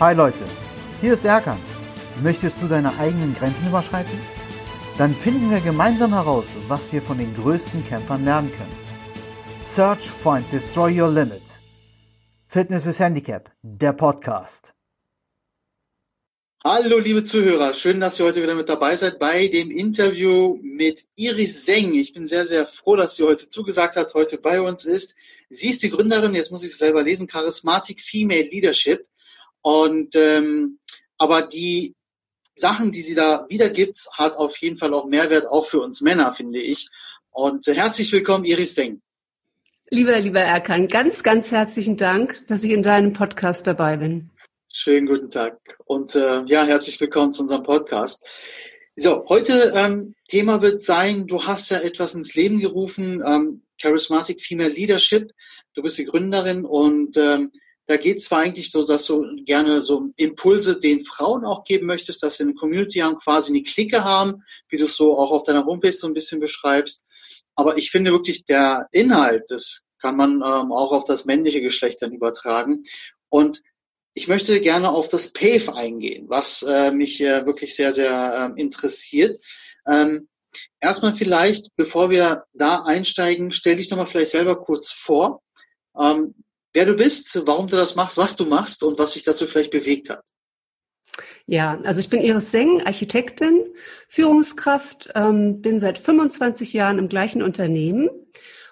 Hi 0.00 0.14
Leute, 0.14 0.44
hier 1.00 1.12
ist 1.12 1.24
Erkan. 1.24 1.58
Möchtest 2.22 2.62
du 2.62 2.68
deine 2.68 2.96
eigenen 3.00 3.34
Grenzen 3.34 3.66
überschreiten? 3.66 4.16
Dann 4.96 5.12
finden 5.12 5.50
wir 5.50 5.58
gemeinsam 5.58 6.12
heraus, 6.14 6.44
was 6.68 6.92
wir 6.92 7.02
von 7.02 7.18
den 7.18 7.34
größten 7.34 7.84
Kämpfern 7.84 8.24
lernen 8.24 8.52
können. 8.52 8.76
Search, 9.74 10.08
Find, 10.08 10.44
Destroy 10.52 11.00
Your 11.00 11.10
Limit. 11.10 11.42
Fitness 12.46 12.86
with 12.86 13.00
Handicap, 13.00 13.50
der 13.62 13.92
Podcast. 13.92 14.72
Hallo 16.62 16.98
liebe 17.00 17.24
Zuhörer, 17.24 17.74
schön, 17.74 17.98
dass 17.98 18.20
ihr 18.20 18.26
heute 18.26 18.40
wieder 18.40 18.54
mit 18.54 18.68
dabei 18.68 18.94
seid 18.94 19.18
bei 19.18 19.48
dem 19.48 19.72
Interview 19.72 20.60
mit 20.62 21.08
Iris 21.16 21.66
Seng. 21.66 21.94
Ich 21.94 22.12
bin 22.12 22.28
sehr, 22.28 22.46
sehr 22.46 22.66
froh, 22.66 22.94
dass 22.94 23.16
sie 23.16 23.24
heute 23.24 23.48
zugesagt 23.48 23.96
hat, 23.96 24.14
heute 24.14 24.38
bei 24.38 24.60
uns 24.60 24.84
ist. 24.84 25.16
Sie 25.50 25.70
ist 25.70 25.82
die 25.82 25.90
Gründerin, 25.90 26.36
jetzt 26.36 26.52
muss 26.52 26.62
ich 26.62 26.70
es 26.70 26.78
selber 26.78 27.02
lesen, 27.02 27.26
Charismatic 27.26 28.00
Female 28.00 28.48
Leadership. 28.48 29.08
Und 29.62 30.14
ähm, 30.14 30.78
aber 31.18 31.42
die 31.42 31.94
Sachen, 32.56 32.90
die 32.90 33.02
sie 33.02 33.14
da 33.14 33.46
wiedergibt, 33.48 33.98
hat 34.12 34.36
auf 34.36 34.56
jeden 34.58 34.76
Fall 34.76 34.94
auch 34.94 35.06
Mehrwert, 35.06 35.46
auch 35.46 35.66
für 35.66 35.80
uns 35.80 36.00
Männer, 36.00 36.32
finde 36.32 36.60
ich. 36.60 36.88
Und 37.30 37.68
äh, 37.68 37.74
herzlich 37.74 38.12
willkommen, 38.12 38.44
Iris 38.44 38.74
Deng. 38.74 39.00
Lieber, 39.90 40.18
lieber 40.20 40.40
Erkan, 40.40 40.88
ganz, 40.88 41.22
ganz 41.22 41.50
herzlichen 41.50 41.96
Dank, 41.96 42.46
dass 42.48 42.62
ich 42.62 42.72
in 42.72 42.82
deinem 42.82 43.14
Podcast 43.14 43.66
dabei 43.66 43.96
bin. 43.96 44.30
Schönen 44.70 45.06
guten 45.06 45.30
Tag 45.30 45.58
und 45.86 46.14
äh, 46.14 46.44
ja, 46.44 46.64
herzlich 46.64 47.00
willkommen 47.00 47.32
zu 47.32 47.42
unserem 47.42 47.62
Podcast. 47.62 48.28
So, 48.96 49.24
heute 49.28 49.72
ähm, 49.74 50.14
Thema 50.28 50.60
wird 50.60 50.82
sein, 50.82 51.26
du 51.26 51.42
hast 51.42 51.70
ja 51.70 51.78
etwas 51.78 52.14
ins 52.14 52.34
Leben 52.34 52.60
gerufen, 52.60 53.22
ähm, 53.24 53.62
Charismatic 53.80 54.42
Female 54.42 54.68
Leadership. 54.68 55.32
Du 55.74 55.82
bist 55.82 55.96
die 55.96 56.04
Gründerin 56.04 56.64
und 56.66 57.16
ähm, 57.16 57.52
da 57.88 57.96
geht 57.96 58.18
es 58.18 58.24
zwar 58.24 58.40
eigentlich 58.40 58.70
so, 58.70 58.84
dass 58.84 59.06
du 59.06 59.42
gerne 59.44 59.80
so 59.80 60.10
Impulse 60.16 60.78
den 60.78 61.06
Frauen 61.06 61.46
auch 61.46 61.64
geben 61.64 61.86
möchtest, 61.86 62.22
dass 62.22 62.36
sie 62.36 62.44
eine 62.44 62.52
Community 62.52 62.98
haben, 62.98 63.18
quasi 63.18 63.50
eine 63.50 63.62
Clique 63.62 64.04
haben, 64.04 64.44
wie 64.68 64.76
du 64.76 64.84
es 64.84 64.94
so 64.94 65.16
auch 65.16 65.30
auf 65.30 65.44
deiner 65.44 65.64
Homepage 65.64 65.90
so 65.90 66.06
ein 66.06 66.12
bisschen 66.12 66.38
beschreibst. 66.38 67.02
Aber 67.54 67.78
ich 67.78 67.90
finde 67.90 68.12
wirklich, 68.12 68.44
der 68.44 68.88
Inhalt, 68.92 69.44
das 69.48 69.80
kann 70.00 70.16
man 70.16 70.34
ähm, 70.34 70.70
auch 70.70 70.92
auf 70.92 71.04
das 71.04 71.24
männliche 71.24 71.62
Geschlecht 71.62 72.02
dann 72.02 72.12
übertragen. 72.12 72.82
Und 73.30 73.62
ich 74.12 74.28
möchte 74.28 74.60
gerne 74.60 74.90
auf 74.90 75.08
das 75.08 75.32
PAVE 75.32 75.74
eingehen, 75.74 76.26
was 76.28 76.62
äh, 76.62 76.90
mich 76.90 77.22
äh, 77.22 77.46
wirklich 77.46 77.74
sehr, 77.74 77.92
sehr 77.92 78.52
äh, 78.54 78.60
interessiert. 78.60 79.38
Ähm, 79.86 80.28
erstmal 80.78 81.14
vielleicht, 81.14 81.74
bevor 81.74 82.10
wir 82.10 82.44
da 82.52 82.82
einsteigen, 82.82 83.50
stell 83.50 83.76
dich 83.76 83.88
nochmal 83.90 84.06
vielleicht 84.06 84.32
selber 84.32 84.60
kurz 84.60 84.92
vor. 84.92 85.40
Ähm, 85.98 86.34
wer 86.78 86.86
du 86.86 86.94
bist, 86.94 87.42
warum 87.44 87.66
du 87.66 87.74
das 87.74 87.96
machst, 87.96 88.16
was 88.16 88.36
du 88.36 88.44
machst 88.44 88.84
und 88.84 89.00
was 89.00 89.14
dich 89.14 89.24
dazu 89.24 89.48
vielleicht 89.48 89.72
bewegt 89.72 90.10
hat. 90.10 90.24
Ja, 91.44 91.80
also 91.82 91.98
ich 91.98 92.08
bin 92.08 92.20
Iris 92.20 92.52
Seng, 92.52 92.82
Architektin, 92.86 93.64
Führungskraft, 94.08 95.10
ähm, 95.16 95.60
bin 95.60 95.80
seit 95.80 95.98
25 95.98 96.72
Jahren 96.74 96.98
im 96.98 97.08
gleichen 97.08 97.42
Unternehmen 97.42 98.08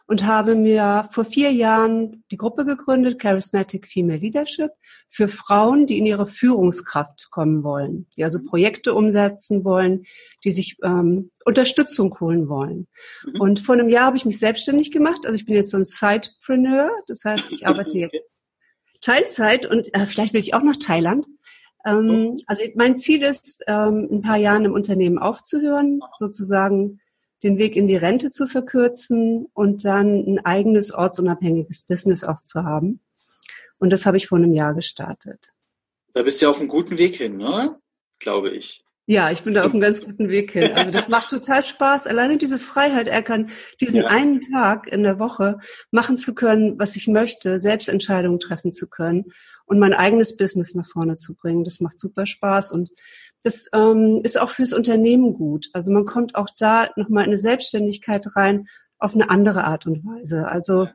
und 0.06 0.24
habe 0.24 0.54
mir 0.54 1.08
vor 1.10 1.24
vier 1.24 1.50
Jahren 1.50 2.24
die 2.30 2.36
Gruppe 2.36 2.64
gegründet, 2.64 3.18
Charismatic 3.18 3.88
Female 3.88 4.18
Leadership, 4.18 4.70
für 5.08 5.28
Frauen, 5.28 5.86
die 5.86 5.98
in 5.98 6.06
ihre 6.06 6.26
Führungskraft 6.26 7.28
kommen 7.30 7.64
wollen, 7.64 8.06
die 8.16 8.24
also 8.24 8.38
Projekte 8.44 8.94
umsetzen 8.94 9.64
wollen, 9.64 10.04
die 10.44 10.52
sich 10.52 10.77
ähm, 10.84 11.30
Unterstützung 11.44 12.18
holen 12.20 12.48
wollen. 12.48 12.86
Mhm. 13.24 13.40
Und 13.40 13.60
vor 13.60 13.74
einem 13.74 13.88
Jahr 13.88 14.06
habe 14.06 14.16
ich 14.16 14.24
mich 14.24 14.38
selbstständig 14.38 14.92
gemacht. 14.92 15.20
Also 15.24 15.34
ich 15.34 15.44
bin 15.44 15.56
jetzt 15.56 15.70
so 15.70 15.77
ein 15.77 15.84
Sidepreneur, 15.84 16.90
das 17.08 17.24
heißt, 17.24 17.50
ich 17.50 17.66
arbeite 17.66 17.98
jetzt 17.98 18.16
Teilzeit 19.00 19.66
und 19.66 19.92
äh, 19.94 20.06
vielleicht 20.06 20.32
will 20.32 20.40
ich 20.40 20.54
auch 20.54 20.62
nach 20.62 20.77
Thailand. 20.77 21.27
Ähm, 21.84 22.34
oh. 22.34 22.36
Also 22.46 22.62
mein 22.74 22.98
Ziel 22.98 23.22
ist, 23.22 23.62
ähm, 23.66 24.08
ein 24.11 24.22
paar 24.22 24.36
Jahren 24.36 24.64
im 24.64 24.72
Unternehmen 24.72 25.18
aufzuhören, 25.18 26.00
sozusagen 26.14 27.00
den 27.46 27.58
Weg 27.58 27.77
in 27.77 27.86
die 27.86 27.96
Rente 27.96 28.30
zu 28.30 28.46
verkürzen 28.46 29.46
und 29.55 29.84
dann 29.84 30.24
ein 30.27 30.45
eigenes 30.45 30.92
ortsunabhängiges 30.92 31.83
Business 31.83 32.24
auch 32.24 32.40
zu 32.40 32.64
haben. 32.64 33.01
Und 33.79 33.90
das 33.90 34.05
habe 34.05 34.17
ich 34.17 34.27
vor 34.27 34.39
einem 34.39 34.52
Jahr 34.52 34.74
gestartet. 34.74 35.52
Da 36.12 36.23
bist 36.23 36.40
du 36.40 36.46
ja 36.46 36.51
auf 36.51 36.58
einem 36.58 36.68
guten 36.68 36.98
Weg 36.98 37.17
hin, 37.17 37.36
ne? 37.36 37.79
Glaube 38.18 38.51
ich. 38.51 38.83
Ja, 39.08 39.30
ich 39.30 39.42
bin 39.42 39.55
da 39.55 39.64
auf 39.64 39.70
einem 39.70 39.80
ganz 39.80 40.05
guten 40.05 40.29
Weg 40.29 40.51
hin. 40.51 40.73
Also 40.74 40.90
das 40.90 41.07
macht 41.08 41.30
total 41.30 41.62
Spaß. 41.62 42.08
Alleine 42.08 42.39
diese 42.39 42.58
Freiheit, 42.58 43.07
er 43.07 43.23
kann 43.23 43.51
diesen 43.80 44.01
ja. 44.01 44.08
einen 44.08 44.40
Tag 44.51 44.89
in 44.89 45.05
der 45.05 45.20
Woche 45.20 45.58
machen 45.92 46.17
zu 46.17 46.34
können, 46.34 46.77
was 46.80 46.96
ich 46.96 47.07
möchte, 47.07 47.61
Selbstentscheidungen 47.61 48.40
treffen 48.40 48.73
zu 48.73 48.89
können 48.89 49.27
und 49.64 49.78
mein 49.78 49.92
eigenes 49.92 50.36
Business 50.36 50.74
nach 50.74 50.89
vorne 50.89 51.14
zu 51.14 51.34
bringen. 51.34 51.63
Das 51.63 51.80
macht 51.80 52.01
super 52.01 52.27
Spaß 52.27 52.73
und 52.73 52.90
das 53.42 53.69
ähm, 53.73 54.20
ist 54.23 54.39
auch 54.39 54.51
fürs 54.51 54.73
Unternehmen 54.73 55.35
gut. 55.35 55.69
Also 55.73 55.92
man 55.92 56.07
kommt 56.07 56.35
auch 56.35 56.48
da 56.58 56.91
nochmal 56.97 57.24
in 57.24 57.30
eine 57.30 57.39
Selbstständigkeit 57.39 58.36
rein 58.36 58.69
auf 58.98 59.14
eine 59.14 59.30
andere 59.30 59.64
Art 59.64 59.86
und 59.86 60.05
Weise. 60.05 60.48
Also 60.48 60.89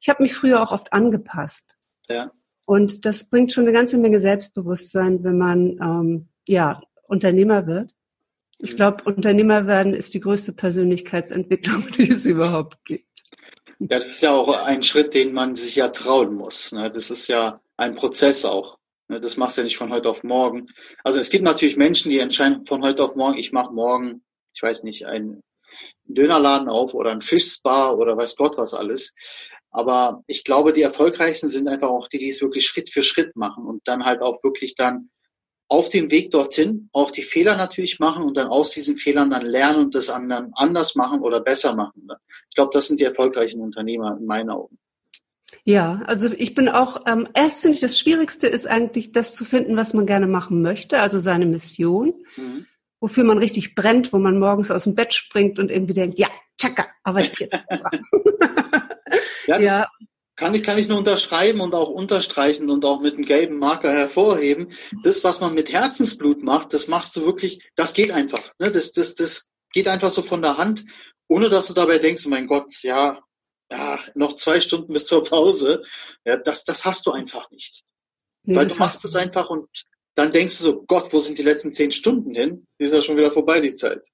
ich 0.00 0.08
habe 0.08 0.22
mich 0.22 0.34
früher 0.34 0.62
auch 0.62 0.72
oft 0.72 0.92
angepasst. 0.92 1.76
Ja. 2.08 2.30
Und 2.64 3.04
das 3.04 3.24
bringt 3.24 3.52
schon 3.52 3.64
eine 3.64 3.72
ganze 3.72 3.98
Menge 3.98 4.20
Selbstbewusstsein, 4.20 5.24
wenn 5.24 5.38
man 5.38 5.78
ähm, 5.80 6.28
ja 6.46 6.80
Unternehmer 7.04 7.66
wird. 7.66 7.94
Ich 8.58 8.72
mhm. 8.72 8.76
glaube, 8.76 9.04
Unternehmer 9.04 9.66
werden 9.66 9.94
ist 9.94 10.14
die 10.14 10.20
größte 10.20 10.52
Persönlichkeitsentwicklung, 10.52 11.86
die 11.96 12.10
es 12.10 12.26
überhaupt 12.26 12.84
gibt. 12.84 13.06
Ja, 13.80 13.86
das 13.96 14.06
ist 14.06 14.22
ja 14.22 14.32
auch 14.32 14.48
ein 14.48 14.82
Schritt, 14.82 15.14
den 15.14 15.32
man 15.32 15.54
sich 15.54 15.76
ja 15.76 15.88
trauen 15.88 16.34
muss. 16.34 16.72
Ne? 16.72 16.90
Das 16.90 17.10
ist 17.10 17.28
ja 17.28 17.54
ein 17.76 17.94
Prozess 17.94 18.44
auch. 18.44 18.77
Ne? 19.08 19.20
Das 19.20 19.36
machst 19.36 19.56
du 19.56 19.62
ja 19.62 19.64
nicht 19.64 19.76
von 19.76 19.92
heute 19.92 20.08
auf 20.08 20.22
morgen. 20.22 20.66
Also 21.02 21.18
es 21.18 21.30
gibt 21.30 21.44
natürlich 21.44 21.76
Menschen, 21.76 22.10
die 22.10 22.18
entscheiden 22.18 22.64
von 22.66 22.82
heute 22.82 23.04
auf 23.04 23.16
morgen, 23.16 23.38
ich 23.38 23.52
mache 23.52 23.72
morgen, 23.72 24.22
ich 24.54 24.62
weiß 24.62 24.84
nicht, 24.84 25.06
einen 25.06 25.42
Dönerladen 26.04 26.68
auf 26.68 26.94
oder 26.94 27.10
ein 27.10 27.20
Fischspa 27.20 27.90
oder 27.92 28.16
weiß 28.16 28.36
Gott 28.36 28.56
was 28.56 28.74
alles. 28.74 29.14
Aber 29.70 30.22
ich 30.26 30.44
glaube, 30.44 30.72
die 30.72 30.82
erfolgreichsten 30.82 31.48
sind 31.48 31.68
einfach 31.68 31.90
auch 31.90 32.08
die, 32.08 32.18
die 32.18 32.30
es 32.30 32.40
wirklich 32.40 32.66
Schritt 32.66 32.90
für 32.90 33.02
Schritt 33.02 33.36
machen 33.36 33.66
und 33.66 33.86
dann 33.86 34.04
halt 34.04 34.22
auch 34.22 34.42
wirklich 34.42 34.74
dann 34.74 35.10
auf 35.70 35.90
dem 35.90 36.10
Weg 36.10 36.30
dorthin 36.30 36.88
auch 36.92 37.10
die 37.10 37.22
Fehler 37.22 37.56
natürlich 37.56 37.98
machen 37.98 38.24
und 38.24 38.38
dann 38.38 38.48
aus 38.48 38.70
diesen 38.70 38.96
Fehlern 38.96 39.28
dann 39.28 39.44
lernen 39.44 39.80
und 39.80 39.94
das 39.94 40.08
anderen 40.08 40.50
anders 40.54 40.94
machen 40.94 41.20
oder 41.20 41.40
besser 41.40 41.76
machen. 41.76 42.08
Ich 42.48 42.54
glaube, 42.54 42.70
das 42.72 42.88
sind 42.88 43.00
die 43.00 43.04
erfolgreichen 43.04 43.60
Unternehmer 43.60 44.16
in 44.18 44.24
meinen 44.24 44.48
Augen. 44.48 44.78
Ja, 45.64 46.02
also 46.06 46.28
ich 46.28 46.54
bin 46.54 46.68
auch, 46.68 47.02
ähm, 47.06 47.28
erst 47.34 47.60
finde 47.60 47.74
ich, 47.74 47.80
das 47.80 47.98
Schwierigste 47.98 48.46
ist 48.46 48.66
eigentlich, 48.66 49.12
das 49.12 49.34
zu 49.34 49.44
finden, 49.44 49.76
was 49.76 49.94
man 49.94 50.06
gerne 50.06 50.26
machen 50.26 50.62
möchte, 50.62 51.00
also 51.00 51.18
seine 51.18 51.46
Mission, 51.46 52.14
mhm. 52.36 52.66
wofür 53.00 53.24
man 53.24 53.38
richtig 53.38 53.74
brennt, 53.74 54.12
wo 54.12 54.18
man 54.18 54.38
morgens 54.38 54.70
aus 54.70 54.84
dem 54.84 54.94
Bett 54.94 55.14
springt 55.14 55.58
und 55.58 55.70
irgendwie 55.70 55.94
denkt, 55.94 56.18
ja, 56.18 56.28
tschakka, 56.58 56.86
arbeite 57.02 57.30
ich 57.32 57.38
jetzt. 57.40 57.58
ja, 59.46 59.60
ja, 59.60 59.86
kann 60.38 60.54
ich, 60.54 60.62
kann 60.62 60.78
ich 60.78 60.88
nur 60.88 60.98
unterschreiben 60.98 61.60
und 61.60 61.74
auch 61.74 61.88
unterstreichen 61.88 62.70
und 62.70 62.84
auch 62.84 63.00
mit 63.00 63.14
einem 63.14 63.24
gelben 63.24 63.58
Marker 63.58 63.92
hervorheben. 63.92 64.72
Das, 65.02 65.24
was 65.24 65.40
man 65.40 65.52
mit 65.52 65.72
Herzensblut 65.72 66.44
macht, 66.44 66.72
das 66.72 66.86
machst 66.86 67.16
du 67.16 67.26
wirklich, 67.26 67.68
das 67.74 67.92
geht 67.92 68.12
einfach. 68.12 68.52
Ne? 68.58 68.70
Das, 68.70 68.92
das, 68.92 69.14
das 69.16 69.48
geht 69.72 69.88
einfach 69.88 70.10
so 70.10 70.22
von 70.22 70.40
der 70.40 70.56
Hand, 70.56 70.84
ohne 71.28 71.48
dass 71.48 71.66
du 71.66 71.74
dabei 71.74 71.98
denkst, 71.98 72.26
mein 72.26 72.46
Gott, 72.46 72.72
ja, 72.82 73.20
ja, 73.70 74.00
noch 74.14 74.36
zwei 74.36 74.60
Stunden 74.60 74.92
bis 74.92 75.06
zur 75.06 75.22
Pause. 75.24 75.80
Ja, 76.24 76.36
das, 76.36 76.64
das 76.64 76.84
hast 76.84 77.06
du 77.06 77.12
einfach 77.12 77.50
nicht. 77.50 77.82
Nee, 78.44 78.56
Weil 78.56 78.66
du 78.66 78.76
machst 78.76 79.04
es 79.04 79.14
einfach 79.14 79.50
und 79.50 79.68
dann 80.14 80.32
denkst 80.32 80.58
du 80.58 80.64
so, 80.64 80.82
Gott, 80.82 81.12
wo 81.12 81.20
sind 81.20 81.38
die 81.38 81.42
letzten 81.42 81.70
zehn 81.70 81.92
Stunden 81.92 82.34
hin? 82.34 82.66
Die 82.78 82.84
ist 82.84 82.94
ja 82.94 83.02
schon 83.02 83.16
wieder 83.16 83.30
vorbei, 83.30 83.60
die 83.60 83.74
Zeit. 83.74 84.08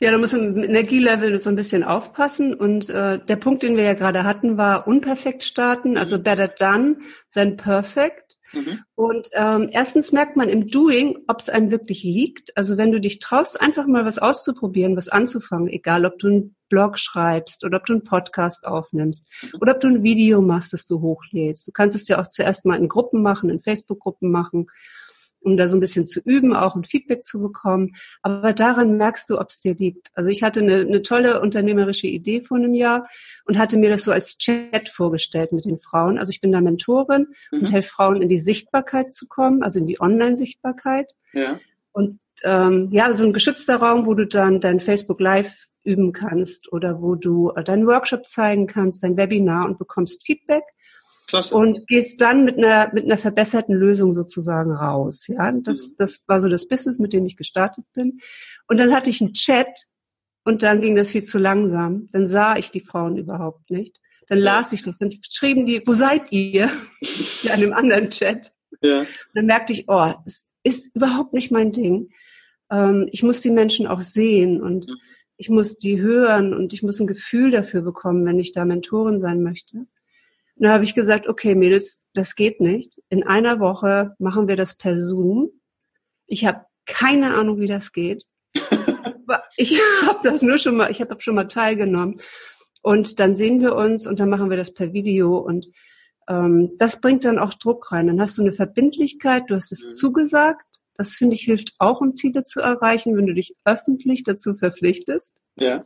Ja, 0.00 0.10
da 0.10 0.18
muss 0.18 0.32
man 0.32 0.54
mit 0.54 0.70
Energielevel 0.70 1.38
so 1.38 1.50
ein 1.50 1.56
bisschen 1.56 1.84
aufpassen. 1.84 2.54
Und 2.54 2.88
äh, 2.88 3.18
der 3.18 3.36
Punkt, 3.36 3.62
den 3.62 3.76
wir 3.76 3.84
ja 3.84 3.94
gerade 3.94 4.24
hatten, 4.24 4.56
war 4.56 4.86
unperfekt 4.86 5.42
starten, 5.42 5.98
also 5.98 6.18
better 6.18 6.48
done 6.48 6.98
than 7.34 7.56
perfect. 7.56 8.25
Mhm. 8.56 8.80
Und 8.94 9.28
ähm, 9.34 9.68
erstens 9.70 10.12
merkt 10.12 10.36
man 10.36 10.48
im 10.48 10.68
Doing, 10.68 11.18
ob 11.28 11.40
es 11.40 11.48
einem 11.48 11.70
wirklich 11.70 12.02
liegt. 12.02 12.56
Also 12.56 12.76
wenn 12.76 12.92
du 12.92 13.00
dich 13.00 13.18
traust, 13.20 13.60
einfach 13.60 13.86
mal 13.86 14.04
was 14.04 14.18
auszuprobieren, 14.18 14.96
was 14.96 15.08
anzufangen, 15.08 15.68
egal 15.68 16.06
ob 16.06 16.18
du 16.18 16.28
einen 16.28 16.56
Blog 16.68 16.98
schreibst 16.98 17.64
oder 17.64 17.78
ob 17.78 17.86
du 17.86 17.92
einen 17.92 18.04
Podcast 18.04 18.66
aufnimmst 18.66 19.28
mhm. 19.42 19.58
oder 19.60 19.74
ob 19.74 19.80
du 19.80 19.88
ein 19.88 20.02
Video 20.02 20.40
machst, 20.40 20.72
das 20.72 20.86
du 20.86 21.00
hochlädst. 21.00 21.68
Du 21.68 21.72
kannst 21.72 21.94
es 21.94 22.08
ja 22.08 22.20
auch 22.20 22.28
zuerst 22.28 22.64
mal 22.64 22.76
in 22.76 22.88
Gruppen 22.88 23.22
machen, 23.22 23.50
in 23.50 23.60
Facebook-Gruppen 23.60 24.30
machen 24.30 24.66
um 25.46 25.56
da 25.56 25.68
so 25.68 25.76
ein 25.76 25.80
bisschen 25.80 26.04
zu 26.04 26.20
üben, 26.20 26.54
auch 26.54 26.74
ein 26.74 26.84
Feedback 26.84 27.24
zu 27.24 27.40
bekommen. 27.40 27.94
Aber 28.22 28.52
daran 28.52 28.96
merkst 28.96 29.30
du, 29.30 29.38
ob 29.38 29.48
es 29.48 29.60
dir 29.60 29.74
liegt. 29.74 30.10
Also 30.14 30.28
ich 30.28 30.42
hatte 30.42 30.60
eine, 30.60 30.80
eine 30.80 31.02
tolle 31.02 31.40
unternehmerische 31.40 32.08
Idee 32.08 32.40
vor 32.40 32.56
einem 32.56 32.74
Jahr 32.74 33.08
und 33.44 33.56
hatte 33.56 33.78
mir 33.78 33.88
das 33.88 34.02
so 34.02 34.12
als 34.12 34.38
Chat 34.38 34.88
vorgestellt 34.88 35.52
mit 35.52 35.64
den 35.64 35.78
Frauen. 35.78 36.18
Also 36.18 36.30
ich 36.30 36.40
bin 36.40 36.50
da 36.50 36.60
Mentorin 36.60 37.28
mhm. 37.52 37.60
und 37.60 37.66
helfe 37.70 37.88
Frauen 37.88 38.20
in 38.20 38.28
die 38.28 38.40
Sichtbarkeit 38.40 39.12
zu 39.12 39.28
kommen, 39.28 39.62
also 39.62 39.78
in 39.78 39.86
die 39.86 40.00
Online-Sichtbarkeit. 40.00 41.12
Ja. 41.32 41.60
Und 41.92 42.18
ähm, 42.42 42.88
ja, 42.90 43.12
so 43.14 43.24
ein 43.24 43.32
geschützter 43.32 43.76
Raum, 43.76 44.04
wo 44.04 44.14
du 44.14 44.26
dann 44.26 44.60
dein 44.60 44.80
Facebook 44.80 45.20
Live 45.20 45.66
üben 45.84 46.12
kannst 46.12 46.72
oder 46.72 47.00
wo 47.00 47.14
du 47.14 47.52
deinen 47.64 47.86
Workshop 47.86 48.26
zeigen 48.26 48.66
kannst, 48.66 49.04
dein 49.04 49.16
Webinar 49.16 49.66
und 49.66 49.78
bekommst 49.78 50.26
Feedback. 50.26 50.64
Klasse. 51.26 51.54
Und 51.54 51.86
gehst 51.88 52.20
dann 52.20 52.44
mit 52.44 52.56
einer, 52.56 52.92
mit 52.92 53.04
einer 53.04 53.18
verbesserten 53.18 53.74
Lösung 53.74 54.12
sozusagen 54.12 54.72
raus. 54.72 55.26
Ja, 55.26 55.50
das, 55.52 55.90
mhm. 55.90 55.94
das 55.98 56.24
war 56.26 56.40
so 56.40 56.48
das 56.48 56.68
Business, 56.68 56.98
mit 56.98 57.12
dem 57.12 57.26
ich 57.26 57.36
gestartet 57.36 57.84
bin. 57.94 58.20
Und 58.68 58.78
dann 58.78 58.94
hatte 58.94 59.10
ich 59.10 59.20
einen 59.20 59.32
Chat 59.32 59.86
und 60.44 60.62
dann 60.62 60.80
ging 60.80 60.94
das 60.94 61.10
viel 61.10 61.24
zu 61.24 61.38
langsam. 61.38 62.08
Dann 62.12 62.28
sah 62.28 62.56
ich 62.56 62.70
die 62.70 62.80
Frauen 62.80 63.16
überhaupt 63.16 63.70
nicht. 63.70 63.98
Dann 64.28 64.38
las 64.38 64.72
ich 64.72 64.82
das. 64.82 64.98
Dann 64.98 65.10
schrieben 65.30 65.66
die, 65.66 65.82
wo 65.84 65.92
seid 65.92 66.30
ihr? 66.32 66.70
in 67.42 67.50
einem 67.50 67.72
anderen 67.72 68.10
Chat. 68.10 68.52
Ja. 68.82 69.00
Und 69.00 69.08
dann 69.34 69.46
merkte 69.46 69.72
ich, 69.72 69.88
oh, 69.88 70.12
es 70.24 70.48
ist 70.62 70.94
überhaupt 70.94 71.32
nicht 71.32 71.50
mein 71.50 71.72
Ding. 71.72 72.10
Ähm, 72.70 73.08
ich 73.10 73.22
muss 73.22 73.40
die 73.40 73.50
Menschen 73.50 73.86
auch 73.86 74.00
sehen 74.00 74.62
und 74.62 74.86
mhm. 74.86 74.96
ich 75.36 75.48
muss 75.48 75.78
die 75.78 76.00
hören 76.00 76.54
und 76.54 76.72
ich 76.72 76.82
muss 76.82 77.00
ein 77.00 77.06
Gefühl 77.06 77.50
dafür 77.50 77.82
bekommen, 77.82 78.24
wenn 78.26 78.38
ich 78.38 78.52
da 78.52 78.64
Mentorin 78.64 79.20
sein 79.20 79.42
möchte. 79.42 79.86
Und 80.56 80.64
da 80.64 80.72
habe 80.72 80.84
ich 80.84 80.94
gesagt, 80.94 81.28
okay, 81.28 81.54
Mädels, 81.54 82.06
das 82.14 82.34
geht 82.34 82.60
nicht. 82.60 82.98
In 83.10 83.22
einer 83.24 83.60
Woche 83.60 84.14
machen 84.18 84.48
wir 84.48 84.56
das 84.56 84.76
per 84.76 84.98
Zoom. 84.98 85.50
Ich 86.26 86.46
habe 86.46 86.64
keine 86.86 87.34
Ahnung, 87.34 87.60
wie 87.60 87.66
das 87.66 87.92
geht. 87.92 88.24
ich 89.56 89.80
habe 90.06 90.20
das 90.22 90.42
nur 90.42 90.58
schon 90.58 90.76
mal, 90.76 90.90
ich 90.90 91.00
habe 91.00 91.20
schon 91.20 91.34
mal 91.34 91.48
teilgenommen. 91.48 92.20
Und 92.80 93.20
dann 93.20 93.34
sehen 93.34 93.60
wir 93.60 93.74
uns 93.74 94.06
und 94.06 94.20
dann 94.20 94.30
machen 94.30 94.48
wir 94.48 94.56
das 94.56 94.72
per 94.72 94.92
Video 94.92 95.36
und 95.36 95.68
ähm, 96.28 96.70
das 96.78 97.00
bringt 97.00 97.24
dann 97.24 97.38
auch 97.38 97.54
Druck 97.54 97.92
rein. 97.92 98.06
Dann 98.06 98.20
hast 98.20 98.38
du 98.38 98.42
eine 98.42 98.52
Verbindlichkeit, 98.52 99.44
du 99.48 99.56
hast 99.56 99.72
es 99.72 99.84
mhm. 99.86 99.94
zugesagt. 99.94 100.64
Das 100.94 101.14
finde 101.14 101.34
ich 101.34 101.42
hilft 101.42 101.74
auch, 101.78 102.00
um 102.00 102.14
Ziele 102.14 102.44
zu 102.44 102.60
erreichen, 102.60 103.16
wenn 103.16 103.26
du 103.26 103.34
dich 103.34 103.54
öffentlich 103.64 104.22
dazu 104.24 104.54
verpflichtest. 104.54 105.34
Ja. 105.56 105.84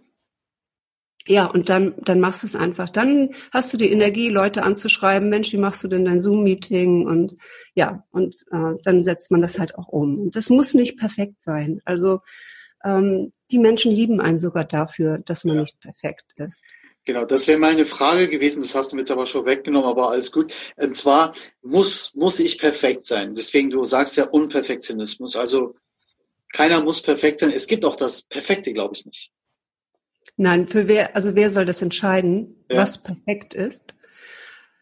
Ja, 1.26 1.46
und 1.46 1.68
dann, 1.68 1.94
dann 1.98 2.18
machst 2.18 2.42
du 2.42 2.46
es 2.46 2.56
einfach. 2.56 2.88
Dann 2.88 3.34
hast 3.52 3.72
du 3.72 3.76
die 3.76 3.90
Energie, 3.90 4.30
Leute 4.30 4.62
anzuschreiben, 4.62 5.28
Mensch, 5.28 5.52
wie 5.52 5.58
machst 5.58 5.84
du 5.84 5.88
denn 5.88 6.04
dein 6.06 6.20
Zoom-Meeting? 6.20 7.06
Und 7.06 7.36
ja, 7.74 8.04
und 8.10 8.36
äh, 8.50 8.76
dann 8.82 9.04
setzt 9.04 9.30
man 9.30 9.42
das 9.42 9.58
halt 9.58 9.74
auch 9.76 9.88
um. 9.88 10.18
Und 10.18 10.36
das 10.36 10.48
muss 10.48 10.74
nicht 10.74 10.98
perfekt 10.98 11.42
sein. 11.42 11.80
Also 11.84 12.20
ähm, 12.84 13.32
die 13.50 13.58
Menschen 13.58 13.92
lieben 13.92 14.20
einen 14.20 14.38
sogar 14.38 14.64
dafür, 14.64 15.18
dass 15.18 15.44
man 15.44 15.56
ja. 15.56 15.62
nicht 15.62 15.78
perfekt 15.80 16.24
ist. 16.36 16.64
Genau, 17.04 17.24
das 17.24 17.48
wäre 17.48 17.58
meine 17.58 17.86
Frage 17.86 18.28
gewesen, 18.28 18.62
das 18.62 18.74
hast 18.74 18.92
du 18.92 18.96
mir 18.96 19.02
jetzt 19.02 19.10
aber 19.10 19.26
schon 19.26 19.46
weggenommen, 19.46 19.88
aber 19.88 20.10
alles 20.10 20.32
gut. 20.32 20.52
Und 20.76 20.94
zwar 20.94 21.34
muss, 21.62 22.12
muss 22.14 22.38
ich 22.40 22.58
perfekt 22.58 23.06
sein. 23.06 23.34
Deswegen, 23.34 23.70
du 23.70 23.84
sagst 23.84 24.16
ja 24.16 24.24
Unperfektionismus. 24.24 25.36
Also 25.36 25.72
keiner 26.52 26.82
muss 26.82 27.02
perfekt 27.02 27.38
sein. 27.38 27.52
Es 27.52 27.66
gibt 27.66 27.84
auch 27.84 27.96
das 27.96 28.22
Perfekte, 28.22 28.72
glaube 28.72 28.94
ich 28.94 29.06
nicht. 29.06 29.32
Nein, 30.36 30.68
für 30.68 30.88
wer, 30.88 31.14
also 31.16 31.34
wer 31.34 31.50
soll 31.50 31.66
das 31.66 31.82
entscheiden, 31.82 32.64
ja. 32.70 32.78
was 32.78 33.02
perfekt 33.02 33.54
ist? 33.54 33.92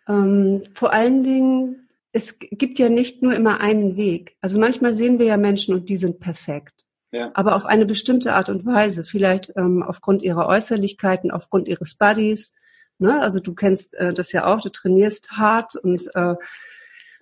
Ähm, 0.08 0.62
vor 0.72 0.92
allen 0.92 1.24
Dingen, 1.24 1.88
es 2.12 2.38
gibt 2.38 2.78
ja 2.78 2.88
nicht 2.88 3.22
nur 3.22 3.34
immer 3.34 3.60
einen 3.60 3.96
Weg. 3.96 4.36
Also 4.40 4.58
manchmal 4.58 4.94
sehen 4.94 5.18
wir 5.18 5.26
ja 5.26 5.36
Menschen 5.36 5.74
und 5.74 5.88
die 5.88 5.96
sind 5.96 6.20
perfekt. 6.20 6.84
Ja. 7.10 7.30
Aber 7.34 7.56
auf 7.56 7.64
eine 7.64 7.86
bestimmte 7.86 8.34
Art 8.34 8.48
und 8.50 8.66
Weise, 8.66 9.04
vielleicht 9.04 9.52
ähm, 9.56 9.82
aufgrund 9.82 10.22
ihrer 10.22 10.46
Äußerlichkeiten, 10.46 11.30
aufgrund 11.30 11.68
ihres 11.68 11.96
Buddies. 11.96 12.54
Ne? 12.98 13.20
Also 13.20 13.40
du 13.40 13.54
kennst 13.54 13.94
äh, 13.94 14.12
das 14.12 14.32
ja 14.32 14.46
auch, 14.46 14.60
du 14.60 14.70
trainierst 14.70 15.32
hart 15.32 15.76
und 15.76 16.08
äh, 16.14 16.34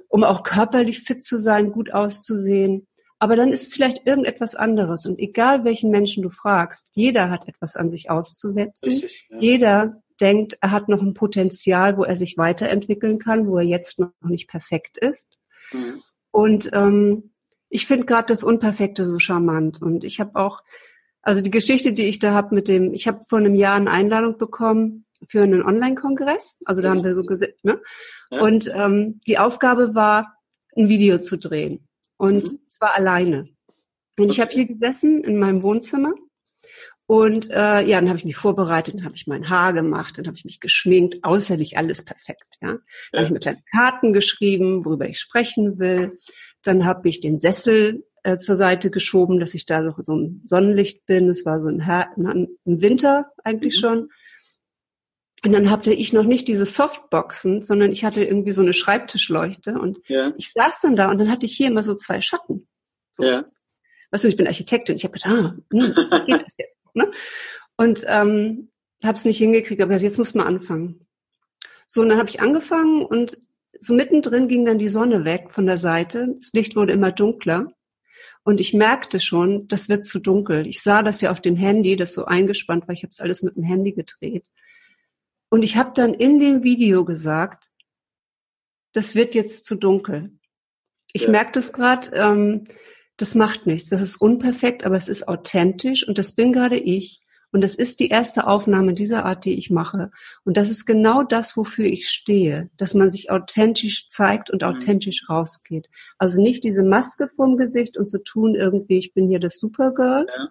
um 0.09 0.25
auch 0.25 0.43
körperlich 0.43 1.01
fit 1.01 1.25
zu 1.25 1.39
sein, 1.39 1.73
gut 1.73 1.93
auszusehen. 1.93 2.87
Aber 3.19 3.37
dann 3.37 3.51
ist 3.51 3.73
vielleicht 3.73 4.07
irgendetwas 4.07 4.55
anderes. 4.55 5.07
Und 5.07 5.19
egal 5.19 5.65
welchen 5.65 5.91
Menschen 5.91 6.23
du 6.23 6.31
fragst, 6.31 6.89
jeder 6.93 7.31
hat 7.31 7.49
etwas 7.49 7.77
an 7.77 7.91
sich 7.91 8.11
auszusetzen. 8.11 8.91
Richtig, 8.91 9.27
ja. 9.31 9.39
Jeder 9.39 10.03
denkt, 10.21 10.59
er 10.61 10.71
hat 10.71 10.89
noch 10.89 11.03
ein 11.03 11.15
Potenzial, 11.15 11.97
wo 11.97 12.05
er 12.05 12.17
sich 12.17 12.37
weiterentwickeln 12.37 13.19
kann, 13.19 13.47
wo 13.47 13.59
er 13.59 13.65
jetzt 13.65 13.99
noch 13.99 14.11
nicht 14.23 14.49
perfekt 14.49 14.99
ist. 14.99 15.29
Mhm. 15.73 16.03
Und 16.31 16.71
ähm, 16.73 17.31
ich 17.69 17.87
finde 17.87 18.07
gerade 18.07 18.27
das 18.27 18.45
Unperfekte 18.45 19.07
so 19.07 19.19
charmant. 19.19 19.81
Und 19.81 20.05
ich 20.05 20.21
habe 20.21 20.37
auch, 20.37 20.63
also 21.23 21.41
die 21.41 21.51
Geschichte, 21.51 21.93
die 21.93 22.07
ich 22.07 22.19
da 22.19 22.33
habe 22.33 22.55
mit 22.55 22.69
dem, 22.69 22.93
ich 22.93 23.09
habe 23.09 23.25
vor 23.27 23.39
einem 23.39 23.55
Jahr 23.55 23.77
eine 23.77 23.91
Einladung 23.91 24.37
bekommen 24.37 25.07
für 25.27 25.43
einen 25.43 25.63
Online-Kongress. 25.63 26.59
Also 26.67 26.83
da 26.83 26.89
ja. 26.89 26.95
haben 26.95 27.05
wir 27.05 27.15
so 27.15 27.25
gesehen. 27.25 27.55
Ne? 27.63 27.81
Ja. 28.31 28.43
Und 28.43 28.71
ähm, 28.75 29.21
die 29.27 29.39
Aufgabe 29.39 29.95
war, 29.95 30.35
ein 30.77 30.91
Video 30.91 31.19
zu 31.19 31.39
drehen. 31.39 31.89
Und 32.17 32.45
mhm 32.45 32.67
zwar 32.77 32.97
alleine. 32.97 33.49
Und 34.19 34.31
ich 34.31 34.41
habe 34.41 34.53
hier 34.53 34.67
gesessen 34.67 35.23
in 35.25 35.39
meinem 35.39 35.63
Wohnzimmer 35.63 36.15
und 37.07 37.51
äh, 37.51 37.83
ja, 37.83 38.01
dann 38.01 38.09
habe 38.09 38.19
ich 38.19 38.25
mich 38.25 38.37
vorbereitet, 38.37 38.95
dann 38.95 39.05
habe 39.05 39.15
ich 39.15 39.27
mein 39.27 39.49
Haar 39.49 39.73
gemacht, 39.73 40.19
dann 40.19 40.27
habe 40.27 40.37
ich 40.37 40.45
mich 40.45 40.61
geschminkt, 40.61 41.23
außerlich 41.23 41.77
alles 41.79 42.05
perfekt. 42.05 42.57
Ja, 42.61 42.69
dann 42.69 42.81
ja. 43.13 43.19
habe 43.19 43.27
ich 43.27 43.33
mir 43.33 43.41
kleine 43.41 43.63
Karten 43.71 44.13
geschrieben, 44.13 44.85
worüber 44.85 45.09
ich 45.09 45.21
sprechen 45.21 45.79
will. 45.79 46.17
Dann 46.63 46.85
habe 46.85 47.09
ich 47.09 47.21
den 47.21 47.39
Sessel 47.39 48.05
äh, 48.23 48.37
zur 48.39 48.57
Seite 48.57 48.91
geschoben, 48.91 49.39
dass 49.39 49.55
ich 49.55 49.67
da 49.67 49.85
so, 49.85 49.93
so 50.03 50.17
ein 50.17 50.43
Sonnenlicht 50.47 51.07
bin. 51.07 51.29
Es 51.29 51.45
war 51.45 51.61
so 51.61 51.69
ein, 51.69 51.85
Her 51.85 52.09
im 52.17 52.49
Winter 52.65 53.27
eigentlich 53.45 53.77
mhm. 53.77 53.81
schon. 53.81 54.09
Und 55.47 55.53
dann 55.53 55.71
hatte 55.71 55.93
ich 55.93 56.13
noch 56.13 56.25
nicht 56.25 56.49
diese 56.49 56.67
Softboxen, 56.67 57.63
sondern 57.63 57.93
ich 57.93 58.05
hatte 58.05 58.25
irgendwie 58.25 58.51
so 58.51 58.63
eine 58.63 58.75
Schreibtischleuchte 58.75 59.79
und 59.79 60.01
ja. 60.09 60.33
ich 60.37 60.53
saß 60.53 60.81
dann 60.81 60.97
da 60.97 61.09
und 61.09 61.19
dann 61.19 61.31
hatte 61.31 61.47
ich 61.47 61.57
hier 61.57 61.69
immer 61.69 61.85
so 61.85 61.95
zwei 61.95 62.21
Schatten. 62.21 62.67
So. 63.13 63.23
Ja. 63.23 63.45
Weißt 64.11 64.25
du, 64.25 64.29
ich 64.29 64.37
bin 64.37 64.49
Architektin. 64.49 64.97
Ich 64.97 65.05
habe 65.05 65.13
gedacht, 65.13 65.33
ah, 65.33 65.57
hm, 65.71 65.95
geht 66.27 66.43
das 66.43 66.55
jetzt? 66.59 66.77
Ne? 66.95 67.13
Und 67.77 68.05
ähm, 68.09 68.71
habe 69.05 69.17
es 69.17 69.25
nicht 69.25 69.39
hingekriegt, 69.39 69.81
aber 69.81 69.95
jetzt 69.95 70.19
muss 70.19 70.35
man 70.35 70.49
anfangen. 70.49 71.07
So, 71.87 72.01
und 72.01 72.09
dann 72.09 72.19
habe 72.19 72.29
ich 72.29 72.41
angefangen 72.41 73.05
und 73.05 73.39
so 73.79 73.95
mittendrin 73.95 74.49
ging 74.49 74.65
dann 74.65 74.81
die 74.81 74.89
Sonne 74.89 75.25
weg 75.25 75.53
von 75.53 75.67
der 75.67 75.79
Seite. 75.79 76.35
Das 76.41 76.55
Licht 76.55 76.75
wurde 76.75 76.93
immer 76.93 77.13
dunkler. 77.13 77.73
Und 78.43 78.59
ich 78.59 78.75
merkte 78.75 79.21
schon, 79.21 79.69
das 79.69 79.89
wird 79.89 80.05
zu 80.05 80.19
dunkel. 80.19 80.67
Ich 80.67 80.83
sah 80.83 81.03
das 81.05 81.21
ja 81.21 81.31
auf 81.31 81.41
dem 81.41 81.55
Handy, 81.55 81.95
das 81.95 82.15
so 82.15 82.25
eingespannt 82.25 82.89
war. 82.89 82.95
Ich 82.95 83.05
habe 83.05 83.11
es 83.11 83.21
alles 83.21 83.43
mit 83.45 83.55
dem 83.55 83.63
Handy 83.63 83.93
gedreht. 83.93 84.47
Und 85.49 85.63
ich 85.63 85.77
habe 85.77 85.93
dann 85.95 86.15
in 86.15 86.39
dem 86.39 86.63
Video 86.63 87.05
gesagt, 87.05 87.71
das 88.93 89.15
wird 89.15 89.35
jetzt 89.35 89.67
zu 89.67 89.77
dunkel. 89.77 90.39
Ich 91.13 91.23
ja. 91.23 91.31
merke 91.31 91.53
das 91.53 91.73
gerade, 91.73 92.11
ähm, 92.15 92.65
das 93.17 93.35
macht 93.35 93.67
nichts. 93.67 93.89
Das 93.91 94.01
ist 94.01 94.17
unperfekt, 94.17 94.85
aber 94.85 94.97
es 94.97 95.09
ist 95.09 95.29
authentisch 95.29 96.07
und 96.07 96.19
das 96.19 96.35
bin 96.35 96.53
gerade 96.53 96.77
ich. 96.77 97.23
Und 97.53 97.63
das 97.63 97.75
ist 97.75 98.01
die 98.01 98.09
erste 98.09 98.47
Aufnahme 98.49 98.93
dieser 98.93 99.25
Art, 99.25 99.45
die 99.45 99.55
ich 99.55 99.71
mache. 99.71 100.11
Und 100.45 100.57
das 100.57 100.69
ist 100.69 100.85
genau 100.85 101.23
das, 101.23 101.57
wofür 101.57 101.87
ich 101.87 102.09
stehe, 102.09 102.69
dass 102.77 102.93
man 102.93 103.11
sich 103.11 103.31
authentisch 103.31 104.09
zeigt 104.11 104.51
und 104.51 104.63
mhm. 104.63 104.69
authentisch 104.69 105.23
mhm. 105.23 105.35
rausgeht. 105.35 105.89
Also 106.19 106.43
nicht 106.43 106.65
diese 106.65 106.83
Maske 106.83 107.29
vorm 107.29 107.57
Gesicht 107.57 107.97
und 107.97 108.07
zu 108.07 108.23
tun 108.23 108.57
irgendwie, 108.57 108.99
ich 108.99 109.15
bin 109.15 109.29
hier 109.29 109.41
das 109.41 109.59
Supergirl. 109.59 110.27
Ja. 110.37 110.49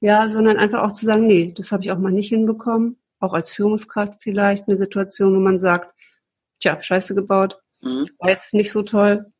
ja, 0.00 0.28
sondern 0.28 0.58
einfach 0.58 0.82
auch 0.82 0.92
zu 0.92 1.06
sagen, 1.06 1.26
nee, 1.26 1.52
das 1.56 1.72
habe 1.72 1.82
ich 1.82 1.90
auch 1.90 1.98
mal 1.98 2.12
nicht 2.12 2.28
hinbekommen 2.28 3.01
auch 3.22 3.32
als 3.32 3.50
Führungskraft 3.50 4.22
vielleicht 4.22 4.68
eine 4.68 4.76
Situation, 4.76 5.34
wo 5.34 5.40
man 5.40 5.58
sagt, 5.58 5.94
tja, 6.60 6.80
scheiße 6.80 7.14
gebaut, 7.14 7.58
mhm. 7.80 8.06
war 8.18 8.30
jetzt 8.30 8.54
nicht 8.54 8.72
so 8.72 8.82
toll. 8.82 9.32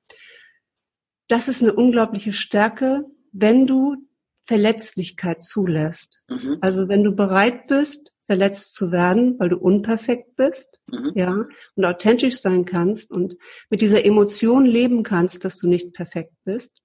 Das 1.28 1.48
ist 1.48 1.62
eine 1.62 1.72
unglaubliche 1.74 2.32
Stärke, 2.32 3.04
wenn 3.32 3.66
du 3.66 3.96
Verletzlichkeit 4.42 5.42
zulässt. 5.42 6.20
Mhm. 6.28 6.58
Also 6.60 6.88
wenn 6.88 7.04
du 7.04 7.12
bereit 7.12 7.68
bist, 7.68 8.12
verletzt 8.22 8.74
zu 8.74 8.92
werden, 8.92 9.38
weil 9.38 9.48
du 9.48 9.56
unperfekt 9.56 10.36
bist, 10.36 10.80
mhm. 10.86 11.12
ja, 11.14 11.44
und 11.74 11.84
authentisch 11.84 12.36
sein 12.36 12.64
kannst 12.64 13.10
und 13.10 13.36
mit 13.70 13.80
dieser 13.80 14.04
Emotion 14.04 14.64
leben 14.64 15.02
kannst, 15.02 15.44
dass 15.44 15.58
du 15.58 15.68
nicht 15.68 15.92
perfekt 15.92 16.34
bist, 16.44 16.82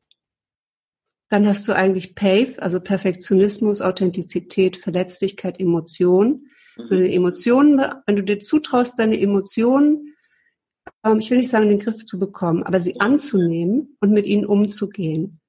dann 1.30 1.46
hast 1.46 1.68
du 1.68 1.74
eigentlich 1.74 2.16
PAVE, 2.16 2.62
also 2.62 2.80
Perfektionismus, 2.80 3.82
Authentizität, 3.82 4.78
Verletzlichkeit, 4.78 5.60
Emotion. 5.60 6.48
Wenn 6.78 7.00
du 7.00 7.10
Emotionen, 7.10 7.82
wenn 8.06 8.16
du 8.16 8.24
dir 8.24 8.40
zutraust, 8.40 9.00
deine 9.00 9.20
Emotionen, 9.20 10.16
ähm, 11.04 11.20
ich 11.20 11.30
will 11.32 11.40
nicht 11.40 11.50
sagen, 11.50 11.66
in 11.66 11.72
den 11.72 11.80
Griff 11.80 12.06
zu 12.06 12.20
bekommen, 12.20 12.64
aber 12.64 12.80
sie 12.80 13.00
anzunehmen 13.00 13.98
und 14.00 14.12
mit 14.12 14.26
ihnen 14.26 14.46
umzugehen, 14.46 15.40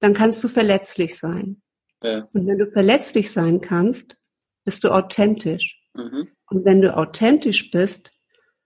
dann 0.00 0.14
kannst 0.14 0.42
du 0.44 0.48
verletzlich 0.48 1.16
sein. 1.16 1.62
Ja. 2.02 2.28
Und 2.32 2.46
wenn 2.46 2.58
du 2.58 2.66
verletzlich 2.66 3.30
sein 3.30 3.60
kannst, 3.60 4.16
bist 4.64 4.84
du 4.84 4.90
authentisch. 4.90 5.80
Mhm. 5.94 6.28
Und 6.50 6.64
wenn 6.64 6.80
du 6.80 6.96
authentisch 6.96 7.70
bist, 7.70 8.10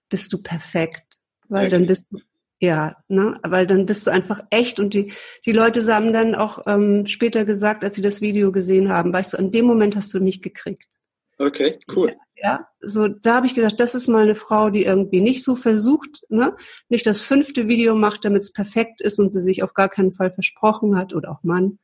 bist 0.08 0.32
du 0.32 0.42
perfekt. 0.42 1.20
Weil 1.48 1.66
okay. 1.66 1.76
dann 1.76 1.86
bist 1.86 2.06
du, 2.10 2.18
ja, 2.60 2.96
ne, 3.08 3.38
weil 3.42 3.66
dann 3.66 3.86
bist 3.86 4.06
du 4.06 4.10
einfach 4.10 4.42
echt 4.50 4.78
und 4.78 4.92
die, 4.94 5.12
die 5.46 5.52
Leute 5.52 5.82
haben 5.92 6.12
dann 6.12 6.34
auch 6.34 6.60
ähm, 6.66 7.06
später 7.06 7.44
gesagt, 7.44 7.84
als 7.84 7.94
sie 7.94 8.02
das 8.02 8.20
Video 8.20 8.52
gesehen 8.52 8.90
haben, 8.90 9.12
weißt 9.12 9.32
du, 9.32 9.38
an 9.38 9.50
dem 9.50 9.64
Moment 9.64 9.96
hast 9.96 10.12
du 10.12 10.20
mich 10.20 10.42
gekriegt. 10.42 10.99
Okay, 11.40 11.78
cool. 11.96 12.14
Ja, 12.36 12.68
so 12.80 13.08
da 13.08 13.36
habe 13.36 13.46
ich 13.46 13.54
gedacht, 13.54 13.80
das 13.80 13.94
ist 13.94 14.08
mal 14.08 14.24
eine 14.24 14.34
Frau, 14.34 14.68
die 14.68 14.84
irgendwie 14.84 15.22
nicht 15.22 15.42
so 15.42 15.54
versucht, 15.54 16.22
ne, 16.28 16.54
nicht 16.90 17.06
das 17.06 17.22
fünfte 17.22 17.66
Video 17.66 17.94
macht, 17.94 18.26
damit 18.26 18.42
es 18.42 18.52
perfekt 18.52 19.00
ist 19.00 19.18
und 19.18 19.30
sie 19.30 19.40
sich 19.40 19.62
auf 19.62 19.72
gar 19.72 19.88
keinen 19.88 20.12
Fall 20.12 20.30
versprochen 20.30 20.98
hat 20.98 21.14
oder 21.14 21.30
auch 21.30 21.42
Mann. 21.42 21.78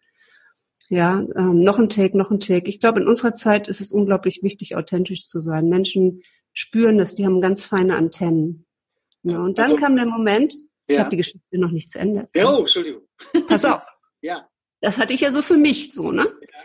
Ja, 0.90 1.26
ähm, 1.36 1.62
noch 1.62 1.78
ein 1.78 1.88
Take, 1.88 2.18
noch 2.18 2.30
ein 2.30 2.38
Take. 2.38 2.68
Ich 2.68 2.80
glaube, 2.80 3.00
in 3.00 3.08
unserer 3.08 3.32
Zeit 3.32 3.66
ist 3.66 3.80
es 3.80 3.92
unglaublich 3.92 4.42
wichtig, 4.42 4.76
authentisch 4.76 5.26
zu 5.26 5.40
sein. 5.40 5.70
Menschen 5.70 6.20
spüren 6.52 6.98
das, 6.98 7.14
die 7.14 7.24
haben 7.24 7.40
ganz 7.40 7.64
feine 7.64 7.96
Antennen. 7.96 8.66
Ja, 9.22 9.38
und 9.40 9.58
dann 9.58 9.70
also, 9.70 9.76
kam 9.78 9.96
der 9.96 10.08
Moment, 10.08 10.54
ich 10.86 10.96
ja. 10.96 11.00
habe 11.00 11.10
die 11.10 11.16
Geschichte 11.16 11.40
noch 11.52 11.70
nicht 11.70 11.90
zu 11.90 11.98
Ende. 11.98 12.28
Ja, 12.34 12.54
oh, 12.54 12.60
Entschuldigung. 12.60 13.02
Pass 13.48 13.64
auf. 13.64 13.84
ja. 14.20 14.42
Das 14.82 14.98
hatte 14.98 15.14
ich 15.14 15.22
ja 15.22 15.32
so 15.32 15.40
für 15.40 15.56
mich 15.56 15.94
so, 15.94 16.12
ne? 16.12 16.24
Ja. 16.24 16.58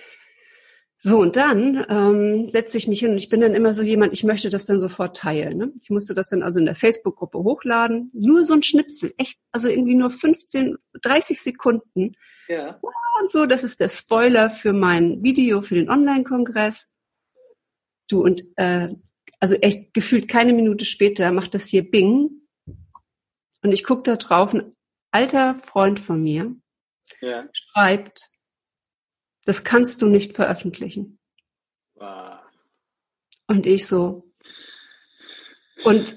So, 1.03 1.17
und 1.17 1.35
dann 1.35 1.83
ähm, 1.89 2.47
setze 2.51 2.77
ich 2.77 2.87
mich 2.87 2.99
hin 2.99 3.09
und 3.09 3.17
ich 3.17 3.27
bin 3.27 3.41
dann 3.41 3.55
immer 3.55 3.73
so 3.73 3.81
jemand, 3.81 4.13
ich 4.13 4.23
möchte 4.23 4.51
das 4.51 4.67
dann 4.67 4.79
sofort 4.79 5.17
teilen. 5.17 5.57
Ne? 5.57 5.73
Ich 5.81 5.89
musste 5.89 6.13
das 6.13 6.29
dann 6.29 6.43
also 6.43 6.59
in 6.59 6.67
der 6.67 6.75
Facebook-Gruppe 6.75 7.39
hochladen. 7.39 8.11
Nur 8.13 8.45
so 8.45 8.53
ein 8.53 8.61
Schnipsel, 8.61 9.11
echt, 9.17 9.39
also 9.51 9.67
irgendwie 9.67 9.95
nur 9.95 10.11
15, 10.11 10.77
30 11.01 11.41
Sekunden. 11.41 12.13
Ja. 12.47 12.79
Und 13.19 13.31
so, 13.31 13.47
das 13.47 13.63
ist 13.63 13.79
der 13.79 13.89
Spoiler 13.89 14.51
für 14.51 14.73
mein 14.73 15.23
Video 15.23 15.63
für 15.63 15.73
den 15.73 15.89
Online-Kongress. 15.89 16.91
Du, 18.07 18.23
und 18.23 18.43
äh, 18.57 18.89
also 19.39 19.55
echt 19.55 19.95
gefühlt 19.95 20.27
keine 20.27 20.53
Minute 20.53 20.85
später 20.85 21.31
macht 21.31 21.55
das 21.55 21.65
hier 21.65 21.89
Bing. 21.89 22.29
Und 23.63 23.71
ich 23.71 23.83
gucke 23.85 24.03
da 24.03 24.17
drauf, 24.17 24.53
ein 24.53 24.75
alter 25.09 25.55
Freund 25.55 25.99
von 25.99 26.21
mir 26.21 26.55
ja. 27.21 27.45
schreibt, 27.53 28.30
das 29.45 29.63
kannst 29.63 30.01
du 30.01 30.07
nicht 30.07 30.33
veröffentlichen. 30.33 31.19
Wow. 31.95 32.39
Und 33.47 33.65
ich 33.65 33.85
so. 33.85 34.31
Und 35.83 36.15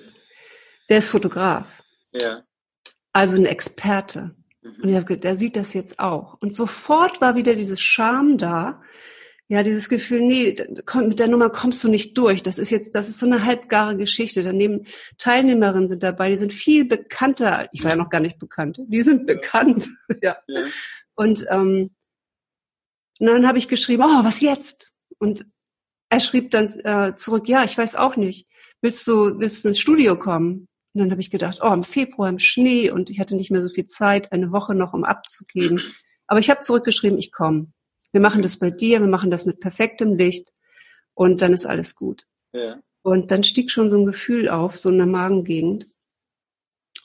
der 0.89 0.99
ist 0.99 1.09
Fotograf. 1.09 1.83
Ja. 2.13 2.45
Also 3.13 3.37
ein 3.37 3.47
Experte. 3.47 4.37
Mhm. 4.63 4.83
Und 4.83 4.89
ich 4.89 4.97
habe 4.97 5.19
der 5.19 5.37
sieht 5.37 5.57
das 5.57 5.73
jetzt 5.75 5.99
auch. 5.99 6.37
Und 6.41 6.55
sofort 6.55 7.21
war 7.21 7.37
wieder 7.37 7.55
dieses 7.55 7.81
Scham 7.81 8.39
da. 8.39 8.83
Ja, 9.47 9.63
dieses 9.63 9.91
Gefühl, 9.91 10.23
nee, 10.23 10.57
mit 10.95 11.19
der 11.19 11.29
Nummer 11.29 11.51
kommst 11.51 11.85
du 11.85 11.89
nicht 11.89 12.17
durch. 12.17 12.43
Das 12.43 12.59
ist 12.59 12.71
jetzt, 12.71 12.95
das 12.95 13.11
ist 13.11 13.19
so 13.19 13.27
eine 13.27 13.45
halbgare 13.45 13.95
Geschichte. 13.95 14.43
Daneben 14.43 14.87
Teilnehmerinnen 15.19 15.91
sind 15.91 16.03
dabei, 16.03 16.31
die 16.31 16.37
sind 16.37 16.53
viel 16.53 16.87
bekannter. 16.87 17.69
Ich 17.73 17.85
war 17.85 17.91
ja 17.91 17.97
noch 17.97 18.09
gar 18.09 18.21
nicht 18.21 18.39
bekannt. 18.39 18.81
Die 18.87 19.03
sind 19.03 19.27
bekannt. 19.27 19.89
ja. 20.23 20.39
ja. 20.47 20.67
Und 21.15 21.45
ähm, 21.51 21.91
und 23.19 23.27
dann 23.27 23.47
habe 23.47 23.59
ich 23.59 23.69
geschrieben, 23.69 24.03
oh, 24.05 24.25
was 24.25 24.41
jetzt? 24.41 24.93
Und 25.19 25.45
er 26.11 26.21
schrieb 26.21 26.51
dann 26.51 26.67
äh, 26.81 27.15
zurück, 27.17 27.49
ja, 27.49 27.65
ich 27.65 27.77
weiß 27.77 27.97
auch 27.97 28.17
nicht. 28.17 28.49
Willst 28.81 29.07
du, 29.07 29.39
willst 29.39 29.65
du 29.65 29.69
ins 29.69 29.79
Studio 29.79 30.19
kommen? 30.19 30.69
Und 30.93 31.01
dann 31.01 31.11
habe 31.11 31.21
ich 31.21 31.31
gedacht, 31.31 31.59
oh, 31.63 31.73
im 31.73 31.85
Februar 31.85 32.29
im 32.29 32.39
Schnee 32.39 32.91
und 32.91 33.11
ich 33.11 33.19
hatte 33.19 33.35
nicht 33.35 33.51
mehr 33.51 33.63
so 33.63 33.69
viel 33.69 33.87
Zeit, 33.87 34.31
eine 34.33 34.53
Woche 34.53 34.75
noch, 34.75 34.93
um 34.95 35.05
abzugeben. 35.05 35.81
Aber 36.27 36.39
ich 36.39 36.51
habe 36.51 36.61
zurückgeschrieben, 36.61 37.19
ich 37.19 37.33
komme. 37.33 37.73
Wir 38.13 38.21
machen 38.21 38.43
das 38.43 38.59
bei 38.59 38.71
dir, 38.71 39.01
wir 39.01 39.09
machen 39.09 39.31
das 39.31 39.45
mit 39.45 39.59
perfektem 39.59 40.17
Licht 40.17 40.53
und 41.15 41.43
dann 41.43 41.53
ist 41.53 41.67
alles 41.67 41.97
gut. 41.97 42.27
Ja. 42.55 42.77
Und 43.03 43.31
dann 43.31 43.43
stieg 43.43 43.71
schon 43.71 43.91
so 43.91 43.99
ein 43.99 44.07
Gefühl 44.07 44.49
auf, 44.49 44.77
so 44.77 44.89
in 44.89 44.99
der 44.99 45.07
Magengegend. 45.07 45.87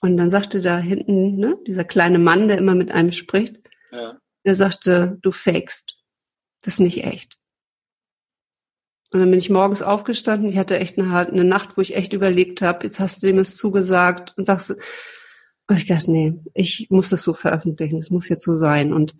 Und 0.01 0.17
dann 0.17 0.29
sagte 0.29 0.61
da 0.61 0.77
hinten, 0.77 1.37
ne, 1.37 1.57
dieser 1.67 1.83
kleine 1.83 2.19
Mann, 2.19 2.47
der 2.47 2.57
immer 2.57 2.75
mit 2.75 2.91
einem 2.91 3.11
spricht, 3.11 3.57
ja. 3.91 4.19
der 4.45 4.55
sagte, 4.55 5.17
du 5.21 5.31
fakest. 5.31 5.98
Das 6.61 6.75
ist 6.75 6.79
nicht 6.79 7.03
echt. 7.03 7.37
Und 9.11 9.21
dann 9.21 9.31
bin 9.31 9.39
ich 9.39 9.49
morgens 9.49 9.81
aufgestanden. 9.81 10.49
Ich 10.49 10.57
hatte 10.57 10.79
echt 10.79 10.99
eine, 10.99 11.15
eine 11.15 11.43
Nacht, 11.43 11.77
wo 11.77 11.81
ich 11.81 11.95
echt 11.95 12.13
überlegt 12.13 12.61
habe, 12.61 12.85
jetzt 12.85 12.99
hast 12.99 13.23
du 13.23 13.27
dem 13.27 13.39
es 13.39 13.57
zugesagt 13.57 14.33
und 14.37 14.45
sagst, 14.45 14.71
und 15.67 15.77
ich 15.77 15.87
dachte, 15.87 16.11
nee, 16.11 16.39
ich 16.53 16.87
muss 16.89 17.09
das 17.09 17.23
so 17.23 17.33
veröffentlichen, 17.33 17.99
es 17.99 18.09
muss 18.09 18.29
jetzt 18.29 18.43
so 18.43 18.55
sein. 18.55 18.91
Und 18.91 19.15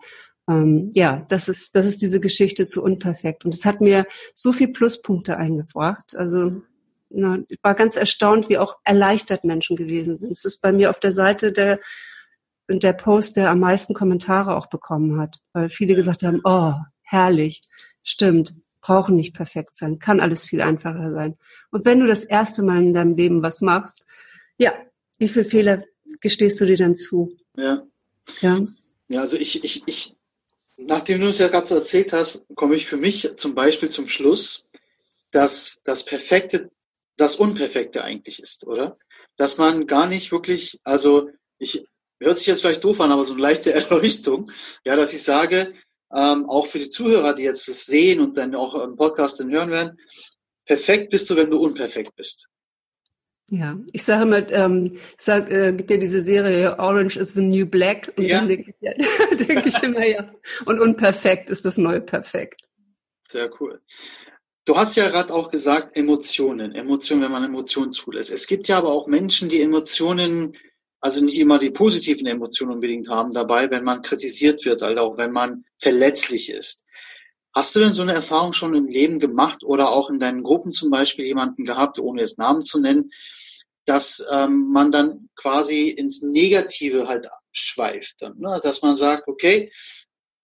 ähm, 0.47 0.89
ja, 0.93 1.25
das 1.29 1.47
ist, 1.47 1.75
das 1.75 1.85
ist 1.85 2.01
diese 2.01 2.19
Geschichte 2.19 2.65
zu 2.65 2.83
unperfekt. 2.83 3.45
Und 3.45 3.53
es 3.53 3.65
hat 3.65 3.81
mir 3.81 4.05
so 4.35 4.51
viel 4.51 4.69
Pluspunkte 4.69 5.37
eingebracht. 5.37 6.15
Also 6.15 6.61
na, 7.09 7.39
ich 7.47 7.59
war 7.63 7.75
ganz 7.75 7.95
erstaunt, 7.95 8.49
wie 8.49 8.57
auch 8.57 8.77
erleichtert 8.83 9.43
Menschen 9.43 9.75
gewesen 9.75 10.17
sind. 10.17 10.31
Es 10.31 10.45
ist 10.45 10.61
bei 10.61 10.71
mir 10.71 10.89
auf 10.89 10.99
der 10.99 11.11
Seite 11.11 11.51
der 11.51 11.79
der 12.71 12.93
Post, 12.93 13.35
der 13.35 13.49
am 13.49 13.59
meisten 13.59 13.95
Kommentare 13.95 14.55
auch 14.55 14.67
bekommen 14.67 15.19
hat, 15.19 15.39
weil 15.53 15.69
viele 15.69 15.95
gesagt 15.95 16.21
haben, 16.21 16.41
oh, 16.43 16.73
herrlich, 17.09 17.61
stimmt, 18.03 18.53
brauchen 18.81 19.15
nicht 19.15 19.33
perfekt 19.33 19.75
sein, 19.75 19.99
kann 19.99 20.19
alles 20.19 20.43
viel 20.43 20.61
einfacher 20.61 21.11
sein. 21.11 21.37
Und 21.71 21.85
wenn 21.85 21.99
du 21.99 22.07
das 22.07 22.23
erste 22.23 22.63
Mal 22.63 22.85
in 22.85 22.93
deinem 22.93 23.15
Leben 23.15 23.43
was 23.43 23.61
machst, 23.61 24.05
ja, 24.57 24.73
wie 25.17 25.27
viele 25.27 25.45
Fehler 25.45 25.83
gestehst 26.21 26.59
du 26.61 26.65
dir 26.65 26.77
dann 26.77 26.95
zu? 26.95 27.35
Ja. 27.57 27.83
Ja. 28.41 28.61
Ja, 29.07 29.21
also 29.21 29.37
ich, 29.37 29.63
ich, 29.63 29.83
ich, 29.87 30.15
nachdem 30.77 31.19
du 31.19 31.27
es 31.27 31.39
ja 31.39 31.47
gerade 31.47 31.67
so 31.67 31.75
erzählt 31.75 32.13
hast, 32.13 32.45
komme 32.55 32.75
ich 32.75 32.85
für 32.85 32.97
mich 32.97 33.31
zum 33.37 33.55
Beispiel 33.55 33.89
zum 33.89 34.07
Schluss, 34.07 34.65
dass 35.31 35.79
das 35.83 36.05
Perfekte 36.05 36.69
das 37.17 37.35
Unperfekte 37.35 38.03
eigentlich 38.03 38.41
ist, 38.41 38.65
oder? 38.65 38.97
Dass 39.35 39.57
man 39.57 39.87
gar 39.87 40.07
nicht 40.07 40.31
wirklich, 40.31 40.79
also 40.83 41.29
ich 41.57 41.85
hört 42.19 42.37
sich 42.37 42.47
jetzt 42.47 42.61
vielleicht 42.61 42.83
doof 42.83 43.01
an, 43.01 43.11
aber 43.11 43.23
so 43.23 43.33
eine 43.33 43.41
leichte 43.41 43.73
Erleuchtung, 43.73 44.51
ja, 44.85 44.95
dass 44.95 45.13
ich 45.13 45.23
sage, 45.23 45.73
ähm, 46.13 46.49
auch 46.49 46.65
für 46.65 46.79
die 46.79 46.89
Zuhörer, 46.89 47.33
die 47.35 47.43
jetzt 47.43 47.67
das 47.67 47.85
sehen 47.85 48.19
und 48.19 48.37
dann 48.37 48.55
auch 48.55 48.75
im 48.75 48.95
Podcast 48.95 49.39
dann 49.39 49.51
hören 49.51 49.69
werden, 49.69 49.99
perfekt 50.65 51.11
bist 51.11 51.29
du, 51.29 51.35
wenn 51.35 51.49
du 51.49 51.59
unperfekt 51.59 52.15
bist. 52.15 52.47
Ja, 53.51 53.79
ich 53.93 54.03
sage 54.03 54.23
immer, 54.23 54.51
ähm, 54.51 54.97
sag, 55.17 55.49
äh, 55.49 55.73
gibt 55.73 55.89
ja 55.89 55.97
diese 55.97 56.21
Serie 56.21 56.77
Orange 56.77 57.17
is 57.17 57.33
the 57.33 57.41
New 57.41 57.65
Black 57.65 58.13
und 58.15 58.23
ja. 58.23 58.39
dann 58.39 58.47
denke 58.47 58.71
ich, 58.71 58.75
ja, 58.79 58.93
denk 59.35 59.65
ich 59.65 59.81
immer 59.81 60.05
ja. 60.05 60.31
Und 60.65 60.79
unperfekt 60.79 61.49
ist 61.49 61.65
das 61.65 61.77
neue 61.77 62.01
Perfekt. 62.01 62.61
Sehr 63.27 63.49
cool. 63.59 63.81
Du 64.65 64.75
hast 64.75 64.95
ja 64.95 65.09
gerade 65.09 65.33
auch 65.33 65.49
gesagt, 65.49 65.97
Emotionen, 65.97 66.75
Emotionen, 66.75 67.23
wenn 67.23 67.31
man 67.31 67.43
Emotionen 67.43 67.91
zulässt. 67.91 68.31
Es 68.31 68.45
gibt 68.45 68.67
ja 68.67 68.77
aber 68.77 68.89
auch 68.89 69.07
Menschen, 69.07 69.49
die 69.49 69.63
Emotionen 69.63 70.55
also 71.01 71.23
nicht 71.23 71.39
immer 71.39 71.59
die 71.59 71.71
positiven 71.71 72.27
Emotionen 72.27 72.73
unbedingt 72.73 73.09
haben 73.09 73.33
dabei, 73.33 73.69
wenn 73.71 73.83
man 73.83 74.01
kritisiert 74.01 74.65
wird, 74.65 74.83
also 74.83 75.01
auch 75.01 75.17
wenn 75.17 75.31
man 75.31 75.65
verletzlich 75.79 76.51
ist. 76.51 76.83
Hast 77.55 77.75
du 77.75 77.79
denn 77.79 77.93
so 77.93 78.03
eine 78.03 78.13
Erfahrung 78.13 78.53
schon 78.53 78.75
im 78.75 78.87
Leben 78.87 79.19
gemacht 79.19 79.63
oder 79.63 79.89
auch 79.89 80.09
in 80.09 80.19
deinen 80.19 80.43
Gruppen 80.43 80.71
zum 80.71 80.91
Beispiel 80.91 81.25
jemanden 81.25 81.65
gehabt, 81.65 81.99
ohne 81.99 82.21
jetzt 82.21 82.37
Namen 82.37 82.63
zu 82.63 82.79
nennen, 82.79 83.11
dass 83.85 84.23
ähm, 84.31 84.71
man 84.71 84.91
dann 84.91 85.29
quasi 85.35 85.89
ins 85.89 86.21
Negative 86.21 87.07
halt 87.07 87.27
schweift, 87.51 88.21
ne? 88.21 88.59
dass 88.61 88.81
man 88.83 88.95
sagt, 88.95 89.27
okay, 89.27 89.67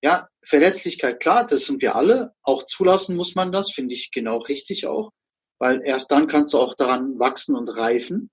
ja, 0.01 0.27
Verletzlichkeit, 0.43 1.19
klar, 1.19 1.45
das 1.45 1.65
sind 1.65 1.81
wir 1.81 1.95
alle, 1.95 2.33
auch 2.41 2.65
zulassen 2.65 3.15
muss 3.15 3.35
man 3.35 3.51
das, 3.51 3.71
finde 3.71 3.93
ich 3.93 4.11
genau 4.11 4.37
richtig 4.37 4.87
auch, 4.87 5.11
weil 5.59 5.81
erst 5.83 6.11
dann 6.11 6.27
kannst 6.27 6.53
du 6.53 6.59
auch 6.59 6.75
daran 6.75 7.19
wachsen 7.19 7.55
und 7.55 7.69
reifen. 7.69 8.29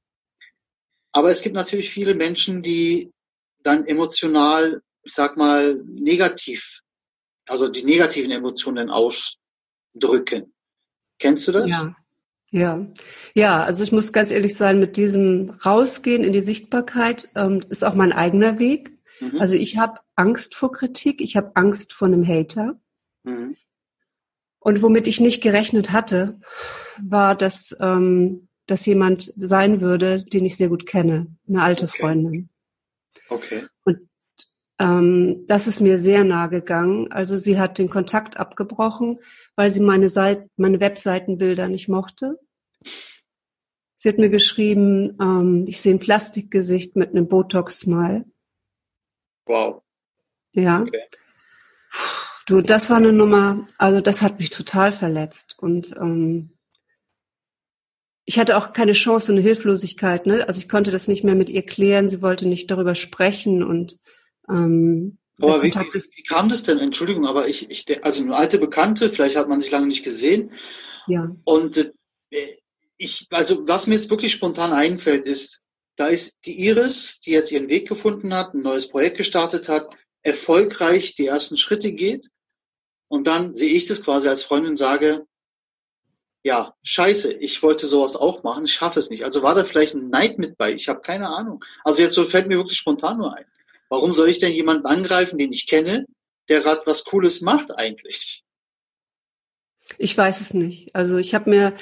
Aber 1.13 1.31
es 1.31 1.43
gibt 1.43 1.55
natürlich 1.55 1.91
viele 1.91 2.15
Menschen, 2.15 2.63
die 2.63 3.11
dann 3.63 3.87
emotional, 3.87 4.83
ich 5.03 5.13
sag 5.15 5.37
mal, 5.37 5.83
negativ, 5.85 6.81
also 7.47 7.69
die 7.69 7.85
negativen 7.85 8.31
Emotionen 8.31 8.91
ausdrücken. 8.91 10.53
Kennst 11.19 11.47
du 11.49 11.53
das? 11.53 11.71
Ja. 11.71 11.97
Ja, 12.55 12.87
ja, 13.33 13.65
also 13.65 13.83
ich 13.83 13.93
muss 13.93 14.13
ganz 14.13 14.31
ehrlich 14.31 14.55
sein, 14.55 14.79
mit 14.79 14.99
diesem 14.99 15.49
Rausgehen 15.65 16.23
in 16.23 16.35
die 16.35 16.43
Sichtbarkeit 16.43 17.31
ähm, 17.35 17.65
ist 17.71 17.83
auch 17.83 17.95
mein 17.95 18.13
eigener 18.13 18.59
Weg. 18.59 18.93
Mhm. 19.21 19.41
Also 19.41 19.57
ich 19.57 19.79
habe 19.79 20.01
Angst 20.17 20.55
vor 20.55 20.71
Kritik, 20.71 21.23
ich 21.23 21.35
habe 21.35 21.53
Angst 21.55 21.95
vor 21.95 22.09
einem 22.09 22.29
Hater. 22.29 22.79
Mhm. 23.25 23.57
Und 24.59 24.83
womit 24.83 25.07
ich 25.07 25.19
nicht 25.19 25.43
gerechnet 25.43 25.93
hatte, 25.93 26.41
war, 27.01 27.35
dass 27.35 27.75
ähm, 27.81 28.49
dass 28.67 28.87
jemand 28.87 29.33
sein 29.37 29.81
würde, 29.81 30.19
den 30.19 30.45
ich 30.45 30.57
sehr 30.57 30.69
gut 30.69 30.87
kenne, 30.87 31.27
eine 31.49 31.63
alte 31.63 31.87
okay. 31.87 31.99
Freundin. 31.99 32.49
Okay. 33.29 33.65
Und 33.85 34.01
ähm, 34.79 35.45
das 35.47 35.67
ist 35.67 35.81
mir 35.81 35.99
sehr 35.99 36.25
nahe 36.25 36.49
gegangen. 36.49 37.11
Also 37.13 37.37
sie 37.37 37.59
hat 37.59 37.79
den 37.79 37.89
Kontakt 37.89 38.37
abgebrochen, 38.37 39.19
weil 39.57 39.71
sie 39.71 39.81
meine, 39.81 40.09
Seite, 40.09 40.49
meine 40.57 40.81
Webseitenbilder 40.81 41.69
nicht 41.69 41.89
mochte. 41.89 42.39
Sie 43.95 44.09
hat 44.09 44.19
mir 44.19 44.31
geschrieben, 44.31 45.17
ähm, 45.21 45.67
ich 45.69 45.81
sehe 45.81 45.95
ein 45.95 46.01
Plastikgesicht 46.01 46.97
mit 46.97 47.11
einem 47.11 47.29
Botox-Smile. 47.29 48.25
Wow. 49.47 49.83
Ja. 50.55 50.83
Okay. 50.83 51.03
Du, 52.47 52.61
das 52.61 52.91
war 52.91 52.97
eine 52.97 53.13
Nummer, 53.13 53.67
also 53.79 54.01
das 54.01 54.23
hat 54.23 54.39
mich 54.41 54.51
total 54.51 54.91
verletzt. 54.91 55.57
Und 55.59 55.95
ähm, 55.97 56.52
ich 58.25 58.39
hatte 58.39 58.57
auch 58.57 58.73
keine 58.73 58.93
Chance, 58.93 59.33
eine 59.33 59.41
Hilflosigkeit. 59.41 60.27
Ne? 60.27 60.47
Also 60.47 60.61
ich 60.61 60.69
konnte 60.69 60.91
das 60.91 61.09
nicht 61.09 61.25
mehr 61.25 61.35
mit 61.35 61.49
ihr 61.49 61.63
klären. 61.63 62.09
Sie 62.09 62.23
wollte 62.23 62.47
nicht 62.47 62.71
darüber 62.71 62.95
sprechen 62.95 63.63
und 63.63 63.99
ähm, 64.49 65.19
aber 65.41 65.63
wie, 65.63 65.75
wie, 65.75 65.95
wie, 65.95 66.23
kam 66.23 66.49
das 66.49 66.63
denn? 66.63 66.79
Entschuldigung, 66.79 67.27
aber 67.27 67.49
ich, 67.49 67.69
ich, 67.69 68.05
also 68.05 68.23
eine 68.23 68.37
alte 68.37 68.59
Bekannte, 68.59 69.11
vielleicht 69.11 69.37
hat 69.37 69.49
man 69.49 69.61
sich 69.61 69.71
lange 69.71 69.87
nicht 69.87 70.05
gesehen. 70.05 70.53
Ja. 71.09 71.35
Und 71.45 71.77
äh, 72.31 72.57
ich, 72.97 73.27
also 73.31 73.67
was 73.67 73.87
mir 73.87 73.95
jetzt 73.95 74.11
wirklich 74.11 74.33
spontan 74.33 74.73
einfällt, 74.73 75.27
ist, 75.27 75.61
da 75.97 76.07
ist 76.07 76.37
die 76.47 76.65
Iris, 76.67 77.21
die 77.21 77.33
jetzt 77.33 77.51
ihren 77.51 77.69
Weg 77.69 77.89
gefunden 77.89 78.35
hat, 78.35 78.55
ein 78.55 78.63
neues 78.63 78.89
Projekt 78.89 79.17
gestartet 79.17 79.69
hat, 79.69 79.95
erfolgreich 80.23 81.15
die 81.15 81.27
ersten 81.27 81.57
Schritte 81.57 81.93
geht. 81.93 82.29
Und 83.09 83.27
dann 83.27 83.53
sehe 83.53 83.73
ich 83.73 83.87
das 83.87 84.05
quasi 84.05 84.29
als 84.29 84.45
Freundin 84.45 84.77
sage, 84.77 85.27
ja, 86.45 86.75
scheiße, 86.83 87.33
ich 87.33 87.63
wollte 87.63 87.87
sowas 87.87 88.17
auch 88.17 88.43
machen, 88.43 88.65
ich 88.65 88.73
schaffe 88.73 88.99
es 88.99 89.11
nicht. 89.11 89.25
Also 89.25 89.43
war 89.43 89.55
da 89.55 89.65
vielleicht 89.65 89.95
ein 89.95 90.11
Neid 90.11 90.39
mit 90.39 90.59
bei? 90.59 90.73
Ich 90.73 90.89
habe 90.89 91.01
keine 91.01 91.29
Ahnung. 91.29 91.65
Also 91.85 92.03
jetzt 92.03 92.15
so 92.15 92.25
fällt 92.25 92.49
mir 92.49 92.57
wirklich 92.57 92.79
spontan 92.79 93.19
nur 93.19 93.37
ein. 93.37 93.45
Warum 93.89 94.13
soll 94.13 94.29
ich 94.29 94.41
denn 94.41 94.53
jemanden 94.53 94.87
angreifen, 94.87 95.39
den 95.39 95.53
ich 95.53 95.67
kenne, 95.69 96.07
der 96.49 96.61
gerade 96.61 96.83
was 96.87 97.05
Cooles 97.05 97.43
macht 97.43 97.77
eigentlich? 97.79 98.43
Ich 99.99 100.17
weiß 100.17 100.41
es 100.41 100.55
nicht. 100.55 100.95
Also 100.95 101.19
ich 101.19 101.35
habe 101.35 101.51
mir 101.51 101.75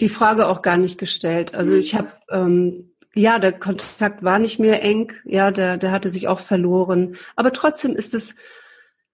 die 0.00 0.08
Frage 0.08 0.48
auch 0.48 0.62
gar 0.62 0.76
nicht 0.76 0.98
gestellt. 0.98 1.54
Also 1.54 1.74
ich 1.74 1.94
habe 1.94 2.12
ähm, 2.30 2.90
ja, 3.14 3.38
der 3.38 3.52
Kontakt 3.52 4.22
war 4.22 4.38
nicht 4.38 4.58
mehr 4.58 4.82
eng, 4.82 5.12
ja, 5.24 5.50
der, 5.50 5.76
der 5.76 5.90
hatte 5.90 6.08
sich 6.08 6.28
auch 6.28 6.40
verloren. 6.40 7.16
Aber 7.34 7.52
trotzdem 7.52 7.96
ist 7.96 8.14
es 8.14 8.36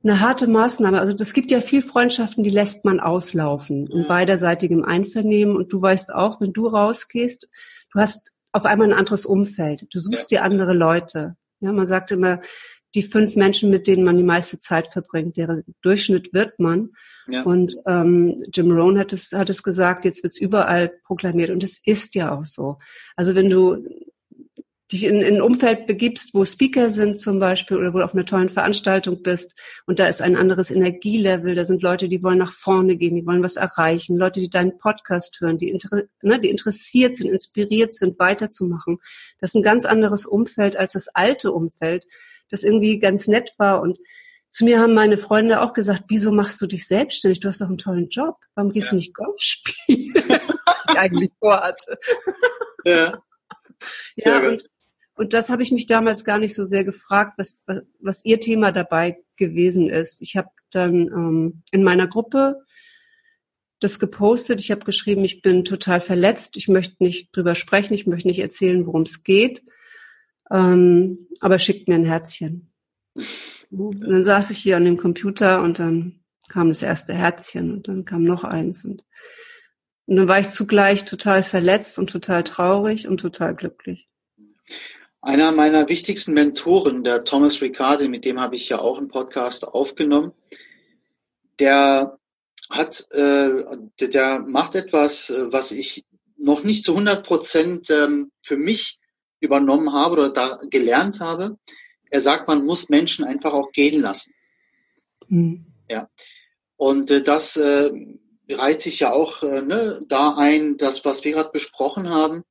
eine 0.02 0.20
harte 0.20 0.46
Maßnahme. 0.46 1.00
Also 1.00 1.12
das 1.12 1.32
gibt 1.32 1.50
ja 1.50 1.60
viel 1.60 1.82
Freundschaften, 1.82 2.44
die 2.44 2.50
lässt 2.50 2.84
man 2.84 3.00
auslaufen 3.00 3.86
in 3.86 4.06
beiderseitigem 4.06 4.84
Einvernehmen. 4.84 5.56
Und 5.56 5.72
du 5.72 5.80
weißt 5.80 6.14
auch, 6.14 6.40
wenn 6.40 6.52
du 6.52 6.66
rausgehst, 6.66 7.48
du 7.92 7.98
hast 7.98 8.32
auf 8.52 8.64
einmal 8.64 8.88
ein 8.88 8.98
anderes 8.98 9.26
Umfeld. 9.26 9.86
Du 9.90 9.98
suchst 9.98 10.30
ja. 10.30 10.38
dir 10.38 10.44
andere 10.44 10.74
Leute. 10.74 11.36
Ja, 11.60 11.72
man 11.72 11.86
sagt 11.86 12.10
immer, 12.12 12.40
die 12.94 13.02
fünf 13.02 13.36
Menschen, 13.36 13.70
mit 13.70 13.86
denen 13.86 14.04
man 14.04 14.16
die 14.16 14.24
meiste 14.24 14.58
Zeit 14.58 14.88
verbringt, 14.88 15.36
deren 15.36 15.64
Durchschnitt 15.82 16.32
wird 16.32 16.58
man. 16.58 16.90
Ja. 17.28 17.42
Und 17.42 17.76
ähm, 17.86 18.42
Jim 18.54 18.70
Rohn 18.70 18.98
hat 18.98 19.12
es, 19.12 19.32
hat 19.32 19.50
es 19.50 19.62
gesagt, 19.62 20.04
jetzt 20.04 20.22
wird's 20.22 20.40
überall 20.40 20.88
proklamiert 21.04 21.50
und 21.50 21.62
es 21.62 21.80
ist 21.84 22.14
ja 22.14 22.34
auch 22.34 22.44
so. 22.44 22.78
Also 23.14 23.34
wenn 23.34 23.50
du 23.50 23.84
dich 24.92 25.04
in, 25.04 25.20
in 25.20 25.36
ein 25.36 25.42
Umfeld 25.42 25.86
begibst, 25.86 26.32
wo 26.32 26.44
Speaker 26.44 26.90
sind 26.90 27.18
zum 27.18 27.40
Beispiel 27.40 27.76
oder 27.76 27.92
wo 27.92 27.98
du 27.98 28.04
auf 28.04 28.14
einer 28.14 28.24
tollen 28.24 28.48
Veranstaltung 28.48 29.22
bist 29.22 29.52
und 29.86 29.98
da 29.98 30.06
ist 30.06 30.22
ein 30.22 30.36
anderes 30.36 30.70
Energielevel, 30.70 31.54
da 31.54 31.64
sind 31.64 31.82
Leute, 31.82 32.08
die 32.08 32.22
wollen 32.22 32.38
nach 32.38 32.52
vorne 32.52 32.96
gehen, 32.96 33.16
die 33.16 33.26
wollen 33.26 33.42
was 33.42 33.56
erreichen, 33.56 34.16
Leute, 34.16 34.40
die 34.40 34.48
deinen 34.48 34.78
Podcast 34.78 35.40
hören, 35.40 35.58
die, 35.58 35.70
inter, 35.70 36.02
ne, 36.22 36.40
die 36.40 36.50
interessiert 36.50 37.16
sind, 37.16 37.30
inspiriert 37.30 37.94
sind, 37.94 38.18
weiterzumachen. 38.18 38.98
Das 39.40 39.50
ist 39.50 39.56
ein 39.56 39.62
ganz 39.62 39.84
anderes 39.84 40.24
Umfeld 40.24 40.76
als 40.76 40.92
das 40.92 41.08
alte 41.08 41.50
Umfeld, 41.50 42.04
das 42.50 42.62
irgendwie 42.62 43.00
ganz 43.00 43.26
nett 43.26 43.52
war. 43.58 43.82
Und 43.82 43.98
zu 44.50 44.64
mir 44.64 44.78
haben 44.78 44.94
meine 44.94 45.18
Freunde 45.18 45.62
auch 45.62 45.72
gesagt, 45.72 46.04
wieso 46.08 46.30
machst 46.30 46.62
du 46.62 46.66
dich 46.66 46.86
selbstständig? 46.86 47.40
Du 47.40 47.48
hast 47.48 47.60
doch 47.60 47.66
einen 47.66 47.78
tollen 47.78 48.08
Job. 48.08 48.36
Warum 48.54 48.70
gehst 48.70 48.86
ja. 48.86 48.90
du 48.90 48.96
nicht 48.96 49.14
Golf 49.14 49.36
spielen? 49.40 50.14
ich 50.88 50.96
eigentlich 50.96 51.32
vorhatte. 51.40 51.98
Ja. 52.84 53.20
Sehr 54.14 54.32
ja, 54.32 54.48
und, 54.48 54.62
und 55.16 55.32
das 55.32 55.48
habe 55.50 55.62
ich 55.62 55.72
mich 55.72 55.86
damals 55.86 56.24
gar 56.24 56.38
nicht 56.38 56.54
so 56.54 56.64
sehr 56.64 56.84
gefragt, 56.84 57.34
was, 57.38 57.64
was, 57.66 57.82
was 58.00 58.24
ihr 58.24 58.38
Thema 58.38 58.70
dabei 58.70 59.18
gewesen 59.36 59.88
ist. 59.88 60.20
Ich 60.20 60.36
habe 60.36 60.50
dann 60.70 60.94
ähm, 60.94 61.62
in 61.70 61.82
meiner 61.82 62.06
Gruppe 62.06 62.62
das 63.80 63.98
gepostet. 63.98 64.60
Ich 64.60 64.70
habe 64.70 64.84
geschrieben, 64.84 65.24
ich 65.24 65.40
bin 65.40 65.64
total 65.64 66.00
verletzt. 66.00 66.56
Ich 66.58 66.68
möchte 66.68 67.02
nicht 67.02 67.34
drüber 67.34 67.54
sprechen. 67.54 67.94
Ich 67.94 68.06
möchte 68.06 68.28
nicht 68.28 68.40
erzählen, 68.40 68.86
worum 68.86 69.02
es 69.02 69.22
geht. 69.22 69.62
Ähm, 70.50 71.26
aber 71.40 71.58
schickt 71.58 71.88
mir 71.88 71.94
ein 71.94 72.04
Herzchen. 72.04 72.72
Und 73.70 74.00
dann 74.00 74.22
saß 74.22 74.50
ich 74.50 74.58
hier 74.58 74.76
an 74.76 74.84
dem 74.84 74.98
Computer 74.98 75.62
und 75.62 75.78
dann 75.78 76.20
kam 76.48 76.68
das 76.68 76.82
erste 76.82 77.14
Herzchen 77.14 77.72
und 77.72 77.88
dann 77.88 78.04
kam 78.04 78.22
noch 78.22 78.44
eins 78.44 78.84
und, 78.84 79.04
und 80.04 80.16
dann 80.16 80.28
war 80.28 80.38
ich 80.38 80.50
zugleich 80.50 81.04
total 81.04 81.42
verletzt 81.42 81.98
und 81.98 82.10
total 82.10 82.44
traurig 82.44 83.08
und 83.08 83.18
total 83.18 83.56
glücklich. 83.56 84.08
Einer 85.26 85.50
meiner 85.50 85.88
wichtigsten 85.88 86.34
Mentoren, 86.34 87.02
der 87.02 87.24
Thomas 87.24 87.60
Riccardi, 87.60 88.08
mit 88.08 88.24
dem 88.24 88.40
habe 88.40 88.54
ich 88.54 88.68
ja 88.68 88.78
auch 88.78 88.96
einen 88.96 89.08
Podcast 89.08 89.66
aufgenommen, 89.66 90.30
der 91.58 92.16
hat, 92.70 93.08
äh, 93.10 93.64
der 94.00 94.44
macht 94.46 94.76
etwas, 94.76 95.28
äh, 95.30 95.52
was 95.52 95.72
ich 95.72 96.04
noch 96.36 96.62
nicht 96.62 96.84
zu 96.84 96.92
100 96.92 97.26
Prozent 97.26 97.90
ähm, 97.90 98.30
für 98.40 98.56
mich 98.56 99.00
übernommen 99.40 99.92
habe 99.92 100.12
oder 100.12 100.30
da 100.30 100.60
gelernt 100.70 101.18
habe. 101.18 101.58
Er 102.08 102.20
sagt, 102.20 102.46
man 102.46 102.64
muss 102.64 102.88
Menschen 102.88 103.24
einfach 103.24 103.52
auch 103.52 103.72
gehen 103.72 104.00
lassen. 104.00 104.32
Mhm. 105.26 105.66
Ja. 105.90 106.08
Und 106.76 107.10
äh, 107.10 107.24
das 107.24 107.56
äh, 107.56 107.90
reiht 108.48 108.80
sich 108.80 109.00
ja 109.00 109.12
auch 109.12 109.42
äh, 109.42 109.62
ne, 109.62 110.02
da 110.06 110.36
ein, 110.36 110.76
das, 110.76 111.04
was 111.04 111.24
wir 111.24 111.32
gerade 111.32 111.50
besprochen 111.50 112.10
haben. 112.10 112.44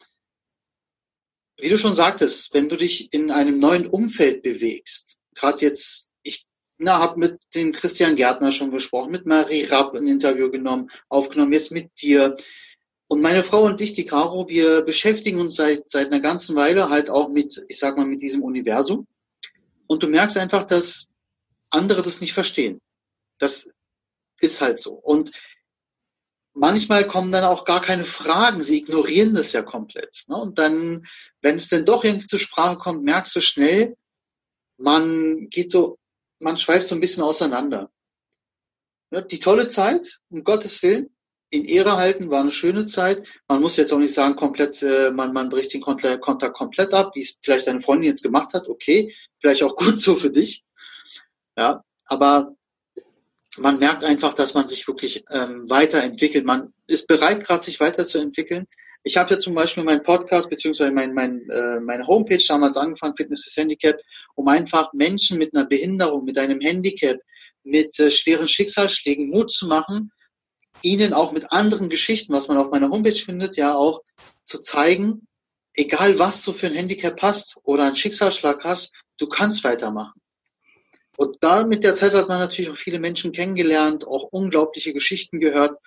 Wie 1.57 1.69
du 1.69 1.77
schon 1.77 1.95
sagtest, 1.95 2.53
wenn 2.53 2.69
du 2.69 2.75
dich 2.75 3.13
in 3.13 3.31
einem 3.31 3.59
neuen 3.59 3.87
Umfeld 3.87 4.43
bewegst, 4.43 5.19
gerade 5.33 5.65
jetzt, 5.65 6.09
ich 6.21 6.45
na, 6.77 6.99
habe 6.99 7.19
mit 7.19 7.39
dem 7.53 7.71
Christian 7.71 8.15
Gärtner 8.15 8.51
schon 8.51 8.71
gesprochen, 8.71 9.11
mit 9.11 9.25
Marie 9.25 9.63
Rapp 9.63 9.95
ein 9.95 10.07
Interview 10.07 10.51
genommen, 10.51 10.91
aufgenommen, 11.07 11.53
jetzt 11.53 11.71
mit 11.71 12.01
dir. 12.01 12.35
Und 13.07 13.21
meine 13.21 13.43
Frau 13.43 13.63
und 13.63 13.79
ich, 13.79 13.93
die 13.93 14.05
Caro, 14.05 14.49
wir 14.49 14.81
beschäftigen 14.81 15.39
uns 15.39 15.55
seit, 15.55 15.89
seit 15.89 16.07
einer 16.07 16.19
ganzen 16.19 16.55
Weile 16.55 16.89
halt 16.89 17.09
auch 17.09 17.29
mit, 17.29 17.63
ich 17.67 17.79
sag 17.79 17.97
mal, 17.97 18.05
mit 18.05 18.21
diesem 18.21 18.43
Universum. 18.43 19.07
Und 19.87 20.03
du 20.03 20.07
merkst 20.07 20.37
einfach, 20.37 20.65
dass 20.65 21.07
andere 21.69 22.01
das 22.01 22.19
nicht 22.19 22.33
verstehen. 22.33 22.81
Das 23.37 23.69
ist 24.41 24.61
halt 24.61 24.79
so. 24.79 24.93
Und 24.93 25.31
manchmal 26.55 27.07
kommen 27.07 27.31
dann 27.31 27.43
auch 27.43 27.65
gar 27.65 27.81
keine 27.81 28.05
Fragen. 28.05 28.61
Sie 28.61 28.79
ignorieren 28.79 29.35
das 29.35 29.53
ja 29.53 29.61
komplett. 29.61 30.23
Ne? 30.27 30.35
Und 30.35 30.57
dann, 30.57 31.05
wenn 31.41 31.57
es 31.57 31.67
denn 31.67 31.85
doch 31.85 32.03
irgendwie 32.03 32.27
zur 32.27 32.39
Sprache 32.39 32.77
kommt, 32.77 33.03
merkst 33.03 33.35
du 33.35 33.41
schnell, 33.41 33.95
man 34.77 35.49
geht 35.49 35.69
so, 35.69 35.99
man 36.39 36.57
schweift 36.57 36.87
so 36.87 36.95
ein 36.95 37.01
bisschen 37.01 37.23
auseinander. 37.23 37.91
Die 39.31 39.39
tolle 39.39 39.69
Zeit, 39.69 40.19
um 40.29 40.43
Gottes 40.43 40.81
Willen, 40.81 41.15
in 41.49 41.65
Ehre 41.65 41.95
halten, 41.97 42.31
war 42.31 42.41
eine 42.41 42.51
schöne 42.51 42.85
Zeit. 42.85 43.29
Man 43.47 43.61
muss 43.61 43.77
jetzt 43.77 43.93
auch 43.93 43.99
nicht 43.99 44.13
sagen, 44.13 44.35
komplett, 44.35 44.81
äh, 44.81 45.11
man, 45.11 45.31
man 45.31 45.49
bricht 45.49 45.73
den 45.73 45.81
Kontakt 45.81 46.53
komplett 46.53 46.93
ab, 46.93 47.11
wie 47.13 47.21
es 47.21 47.37
vielleicht 47.41 47.67
deine 47.67 47.81
Freundin 47.81 48.09
jetzt 48.09 48.23
gemacht 48.23 48.53
hat. 48.53 48.67
Okay, 48.67 49.13
vielleicht 49.39 49.63
auch 49.63 49.75
gut 49.77 49.99
so 49.99 50.15
für 50.15 50.31
dich. 50.31 50.63
Ja, 51.55 51.83
aber 52.05 52.55
man 53.57 53.79
merkt 53.79 54.03
einfach, 54.03 54.33
dass 54.33 54.53
man 54.53 54.67
sich 54.67 54.87
wirklich 54.87 55.23
ähm, 55.31 55.69
weiterentwickelt. 55.69 56.45
Man 56.45 56.73
ist 56.87 57.07
bereit, 57.07 57.43
gerade 57.43 57.63
sich 57.63 57.79
weiterzuentwickeln. 57.79 58.67
Ich 59.03 59.17
habe 59.17 59.33
ja 59.33 59.39
zum 59.39 59.53
Beispiel 59.53 59.83
meinen 59.83 60.03
Podcast 60.03 60.49
beziehungsweise 60.49 60.91
mein, 60.91 61.13
mein, 61.13 61.47
äh, 61.49 61.79
meine 61.79 62.07
Homepage 62.07 62.43
damals 62.47 62.75
angefangen, 62.77 63.15
Fitness 63.15 63.45
ist 63.45 63.57
Handicap, 63.57 63.97
um 64.33 64.47
einfach 64.47 64.91
Menschen 64.93 65.37
mit 65.37 65.55
einer 65.55 65.67
Behinderung, 65.67 66.25
mit 66.25 66.39
einem 66.39 66.59
Handicap, 66.59 67.17
mit 67.63 67.99
äh, 67.99 68.09
schweren 68.09 68.47
Schicksalsschlägen 68.47 69.29
Mut 69.29 69.51
zu 69.51 69.67
machen, 69.67 70.11
Ihnen 70.81 71.13
auch 71.13 71.31
mit 71.31 71.51
anderen 71.51 71.89
Geschichten, 71.89 72.33
was 72.33 72.47
man 72.47 72.57
auf 72.57 72.71
meiner 72.71 72.89
Homepage 72.89 73.15
findet, 73.15 73.57
ja 73.57 73.75
auch 73.75 74.01
zu 74.43 74.59
zeigen, 74.59 75.27
egal 75.73 76.19
was 76.19 76.43
du 76.43 76.53
für 76.53 76.67
ein 76.67 76.73
Handicap 76.73 77.21
hast 77.21 77.57
oder 77.63 77.83
einen 77.83 77.95
Schicksalsschlag 77.95 78.63
hast, 78.63 78.91
du 79.17 79.27
kannst 79.27 79.63
weitermachen. 79.63 80.19
Und 81.17 81.37
da 81.41 81.65
mit 81.65 81.83
der 81.83 81.95
Zeit 81.95 82.13
hat 82.13 82.27
man 82.27 82.39
natürlich 82.39 82.71
auch 82.71 82.77
viele 82.77 82.99
Menschen 82.99 83.31
kennengelernt, 83.31 84.07
auch 84.07 84.29
unglaubliche 84.31 84.93
Geschichten 84.93 85.39
gehört, 85.39 85.77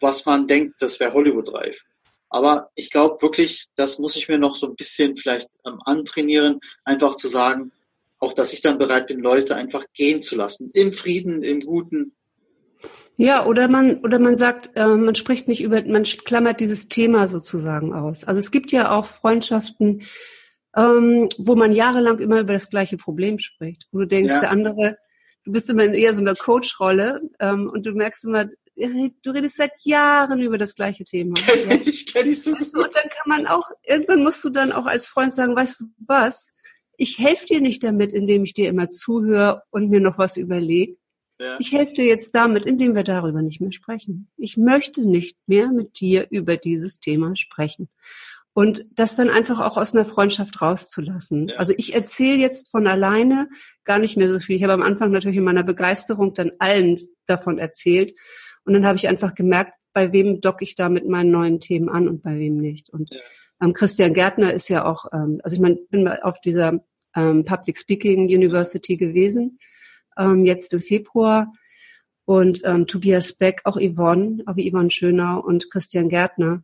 was 0.00 0.26
man 0.26 0.46
denkt, 0.46 0.76
das 0.80 0.98
wäre 1.00 1.12
Hollywood-reif. 1.12 1.84
Aber 2.28 2.70
ich 2.74 2.90
glaube 2.90 3.20
wirklich, 3.22 3.66
das 3.76 3.98
muss 3.98 4.16
ich 4.16 4.28
mir 4.28 4.38
noch 4.38 4.54
so 4.54 4.66
ein 4.66 4.74
bisschen 4.74 5.16
vielleicht 5.16 5.48
ähm, 5.66 5.78
antrainieren, 5.84 6.60
einfach 6.84 7.14
zu 7.14 7.28
sagen, 7.28 7.72
auch 8.18 8.32
dass 8.32 8.52
ich 8.52 8.62
dann 8.62 8.78
bereit 8.78 9.08
bin, 9.08 9.20
Leute 9.20 9.54
einfach 9.54 9.84
gehen 9.94 10.22
zu 10.22 10.36
lassen. 10.36 10.70
Im 10.74 10.92
Frieden, 10.92 11.42
im 11.42 11.60
Guten, 11.60 12.12
ja, 13.16 13.44
oder 13.44 13.68
man, 13.68 13.98
oder 13.98 14.18
man 14.18 14.36
sagt, 14.36 14.70
äh, 14.74 14.86
man 14.86 15.14
spricht 15.14 15.46
nicht 15.46 15.62
über, 15.62 15.82
man 15.84 16.04
klammert 16.04 16.60
dieses 16.60 16.88
Thema 16.88 17.28
sozusagen 17.28 17.92
aus. 17.92 18.24
Also 18.24 18.38
es 18.38 18.50
gibt 18.50 18.72
ja 18.72 18.90
auch 18.90 19.06
Freundschaften, 19.06 20.02
ähm, 20.76 21.28
wo 21.38 21.56
man 21.56 21.72
jahrelang 21.72 22.18
immer 22.18 22.40
über 22.40 22.52
das 22.52 22.70
gleiche 22.70 22.96
Problem 22.96 23.38
spricht, 23.38 23.86
wo 23.92 24.00
du 24.00 24.06
denkst, 24.06 24.34
ja. 24.34 24.40
der 24.40 24.50
andere, 24.50 24.96
du 25.44 25.52
bist 25.52 25.68
immer 25.70 25.84
in 25.84 25.94
eher 25.94 26.14
so 26.14 26.20
einer 26.20 26.34
Coach-Rolle 26.34 27.20
ähm, 27.40 27.68
und 27.70 27.84
du 27.84 27.92
merkst 27.92 28.24
immer, 28.24 28.46
du 28.76 29.30
redest 29.30 29.56
seit 29.56 29.72
Jahren 29.82 30.40
über 30.40 30.58
das 30.58 30.74
gleiche 30.74 31.04
Thema. 31.04 31.34
Kenn 31.34 31.82
ich, 31.84 32.12
kenn 32.12 32.28
ich 32.28 32.42
so 32.42 32.52
weißt 32.52 32.74
du, 32.74 32.84
und 32.84 32.94
dann 32.94 33.10
kann 33.10 33.28
man 33.28 33.46
auch, 33.46 33.70
irgendwann 33.84 34.22
musst 34.22 34.42
du 34.44 34.50
dann 34.50 34.72
auch 34.72 34.86
als 34.86 35.08
Freund 35.08 35.32
sagen, 35.32 35.54
weißt 35.54 35.80
du 35.80 35.84
was, 36.06 36.52
ich 36.96 37.18
helfe 37.18 37.46
dir 37.46 37.60
nicht 37.60 37.84
damit, 37.84 38.12
indem 38.12 38.44
ich 38.44 38.54
dir 38.54 38.68
immer 38.68 38.88
zuhöre 38.88 39.62
und 39.70 39.90
mir 39.90 40.00
noch 40.00 40.18
was 40.18 40.36
überlege, 40.36 40.96
ja. 41.42 41.56
Ich 41.58 41.72
helfe 41.72 41.94
dir 41.94 42.04
jetzt 42.04 42.34
damit, 42.36 42.66
indem 42.66 42.94
wir 42.94 43.02
darüber 43.02 43.42
nicht 43.42 43.60
mehr 43.60 43.72
sprechen. 43.72 44.30
Ich 44.36 44.56
möchte 44.56 45.04
nicht 45.04 45.36
mehr 45.46 45.72
mit 45.72 45.98
dir 45.98 46.28
über 46.30 46.56
dieses 46.56 47.00
Thema 47.00 47.34
sprechen. 47.34 47.88
Und 48.54 48.84
das 48.96 49.16
dann 49.16 49.30
einfach 49.30 49.60
auch 49.60 49.78
aus 49.78 49.94
einer 49.94 50.04
Freundschaft 50.04 50.60
rauszulassen. 50.60 51.48
Ja. 51.48 51.56
Also 51.56 51.72
ich 51.76 51.94
erzähle 51.94 52.36
jetzt 52.36 52.70
von 52.70 52.86
alleine 52.86 53.48
gar 53.84 53.98
nicht 53.98 54.16
mehr 54.18 54.30
so 54.30 54.38
viel. 54.40 54.56
Ich 54.56 54.62
habe 54.62 54.74
am 54.74 54.82
Anfang 54.82 55.10
natürlich 55.10 55.38
in 55.38 55.44
meiner 55.44 55.62
Begeisterung 55.62 56.34
dann 56.34 56.52
allen 56.58 56.98
davon 57.26 57.58
erzählt. 57.58 58.14
Und 58.64 58.74
dann 58.74 58.84
habe 58.84 58.96
ich 58.96 59.08
einfach 59.08 59.34
gemerkt, 59.34 59.72
bei 59.94 60.12
wem 60.12 60.40
docke 60.40 60.64
ich 60.64 60.74
da 60.74 60.88
mit 60.88 61.08
meinen 61.08 61.30
neuen 61.30 61.60
Themen 61.60 61.88
an 61.88 62.08
und 62.08 62.22
bei 62.22 62.38
wem 62.38 62.58
nicht. 62.58 62.90
Und 62.90 63.14
ja. 63.14 63.20
ähm, 63.62 63.72
Christian 63.72 64.12
Gärtner 64.12 64.52
ist 64.52 64.68
ja 64.68 64.84
auch, 64.84 65.06
ähm, 65.12 65.40
also 65.42 65.54
ich 65.54 65.60
meine, 65.60 65.76
bin 65.76 66.06
auf 66.08 66.40
dieser 66.40 66.80
ähm, 67.16 67.44
Public 67.44 67.78
Speaking 67.78 68.24
University 68.24 68.96
gewesen 68.96 69.58
ähm, 70.18 70.44
jetzt 70.44 70.72
im 70.72 70.80
Februar. 70.80 71.52
und 72.24 72.62
ähm, 72.64 72.86
Tobias 72.86 73.32
Beck, 73.32 73.62
auch 73.64 73.76
Yvonne, 73.76 74.42
auch 74.46 74.56
Yvonne 74.56 74.90
Schönau 74.90 75.40
und 75.40 75.70
Christian 75.70 76.08
Gärtner, 76.08 76.62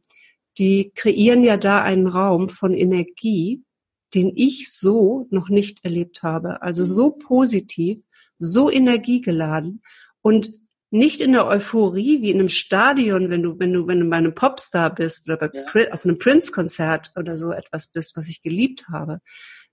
die 0.58 0.92
kreieren 0.94 1.42
ja 1.44 1.56
da 1.56 1.82
einen 1.82 2.08
Raum 2.08 2.48
von 2.48 2.74
Energie, 2.74 3.62
den 4.14 4.32
ich 4.34 4.72
so 4.72 5.26
noch 5.30 5.48
nicht 5.48 5.84
erlebt 5.84 6.22
habe. 6.22 6.62
Also 6.62 6.84
so 6.84 7.10
positiv, 7.10 8.02
so 8.38 8.70
energiegeladen 8.70 9.82
und 10.22 10.50
nicht 10.90 11.20
in 11.20 11.32
der 11.32 11.46
Euphorie 11.46 12.22
wie 12.22 12.30
in 12.30 12.38
einem 12.38 12.48
Stadion, 12.48 13.28
wenn 13.28 13.42
du, 13.42 13.58
wenn 13.58 13.72
du, 13.72 13.86
wenn 13.86 14.00
du 14.00 14.08
bei 14.08 14.16
einem 14.16 14.34
Popstar 14.34 14.94
bist 14.94 15.28
oder 15.28 15.36
bei, 15.36 15.50
ja. 15.52 15.92
auf 15.92 16.04
einem 16.04 16.18
Prince-Konzert 16.18 17.12
oder 17.16 17.36
so 17.36 17.52
etwas 17.52 17.88
bist, 17.88 18.16
was 18.16 18.28
ich 18.28 18.42
geliebt 18.42 18.86
habe, 18.88 19.20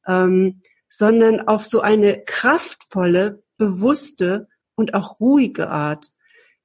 ähm, 0.07 0.61
sondern 0.89 1.47
auf 1.47 1.65
so 1.65 1.81
eine 1.81 2.21
kraftvolle, 2.25 3.43
bewusste 3.57 4.49
und 4.75 4.93
auch 4.93 5.21
ruhige 5.21 5.69
Art. 5.69 6.09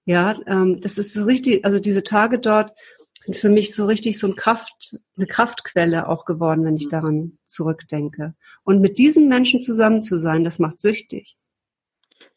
Ja, 0.05 0.37
ähm, 0.49 0.81
das 0.81 0.99
ist 0.99 1.15
so 1.15 1.25
richtig, 1.25 1.65
also 1.65 1.79
diese 1.79 2.03
Tage 2.03 2.41
dort 2.41 2.73
sind 3.21 3.37
für 3.37 3.51
mich 3.51 3.75
so 3.75 3.85
richtig 3.85 4.19
so 4.19 4.27
ein 4.27 4.35
Kraft, 4.35 4.97
eine 5.17 5.27
Kraftquelle 5.27 6.09
auch 6.09 6.25
geworden, 6.25 6.65
wenn 6.65 6.77
ich 6.77 6.87
mhm. 6.87 6.91
daran 6.91 7.39
zurückdenke. 7.47 8.35
Und 8.65 8.81
mit 8.81 8.99
diesen 8.99 9.29
Menschen 9.29 9.61
zusammen 9.61 10.01
zu 10.01 10.19
sein, 10.19 10.43
das 10.43 10.59
macht 10.59 10.81
süchtig. 10.81 11.37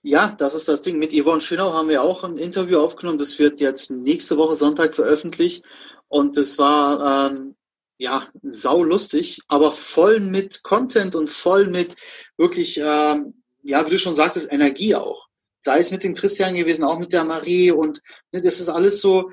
Ja, 0.02 0.34
das 0.38 0.54
ist 0.54 0.68
das 0.68 0.82
Ding. 0.82 1.00
Mit 1.00 1.14
Yvonne 1.14 1.40
Schönau 1.40 1.72
haben 1.74 1.88
wir 1.88 2.04
auch 2.04 2.26
ein 2.26 2.38
Interview 2.38 2.80
aufgenommen. 2.80 3.20
Das 3.20 3.40
wird 3.40 3.62
jetzt 3.62 3.90
nächste 3.90 4.36
Woche 4.36 4.56
Sonntag 4.56 4.96
veröffentlicht. 4.96 5.64
Und 6.10 6.38
es 6.38 6.60
war 6.60 7.32
ähm, 7.32 7.56
ja 7.98 8.28
sau 8.42 8.84
lustig, 8.84 9.40
aber 9.48 9.72
voll 9.72 10.20
mit 10.20 10.64
Content 10.64 11.16
und 11.16 11.30
voll 11.30 11.68
mit 11.68 11.96
wirklich, 12.38 12.78
ähm, 12.78 13.42
ja, 13.64 13.86
wie 13.86 13.92
du 13.92 13.98
schon 13.98 14.16
sagtest, 14.16 14.52
Energie 14.52 14.96
auch. 14.96 15.28
Sei 15.62 15.80
es 15.80 15.92
mit 15.92 16.04
dem 16.04 16.16
Christian 16.16 16.56
gewesen, 16.56 16.84
auch 16.84 17.00
mit 17.00 17.14
der 17.14 17.24
Marie 17.24 17.72
und 17.72 18.02
ne, 18.34 18.42
das 18.42 18.60
ist 18.60 18.68
alles 18.68 19.00
so 19.00 19.32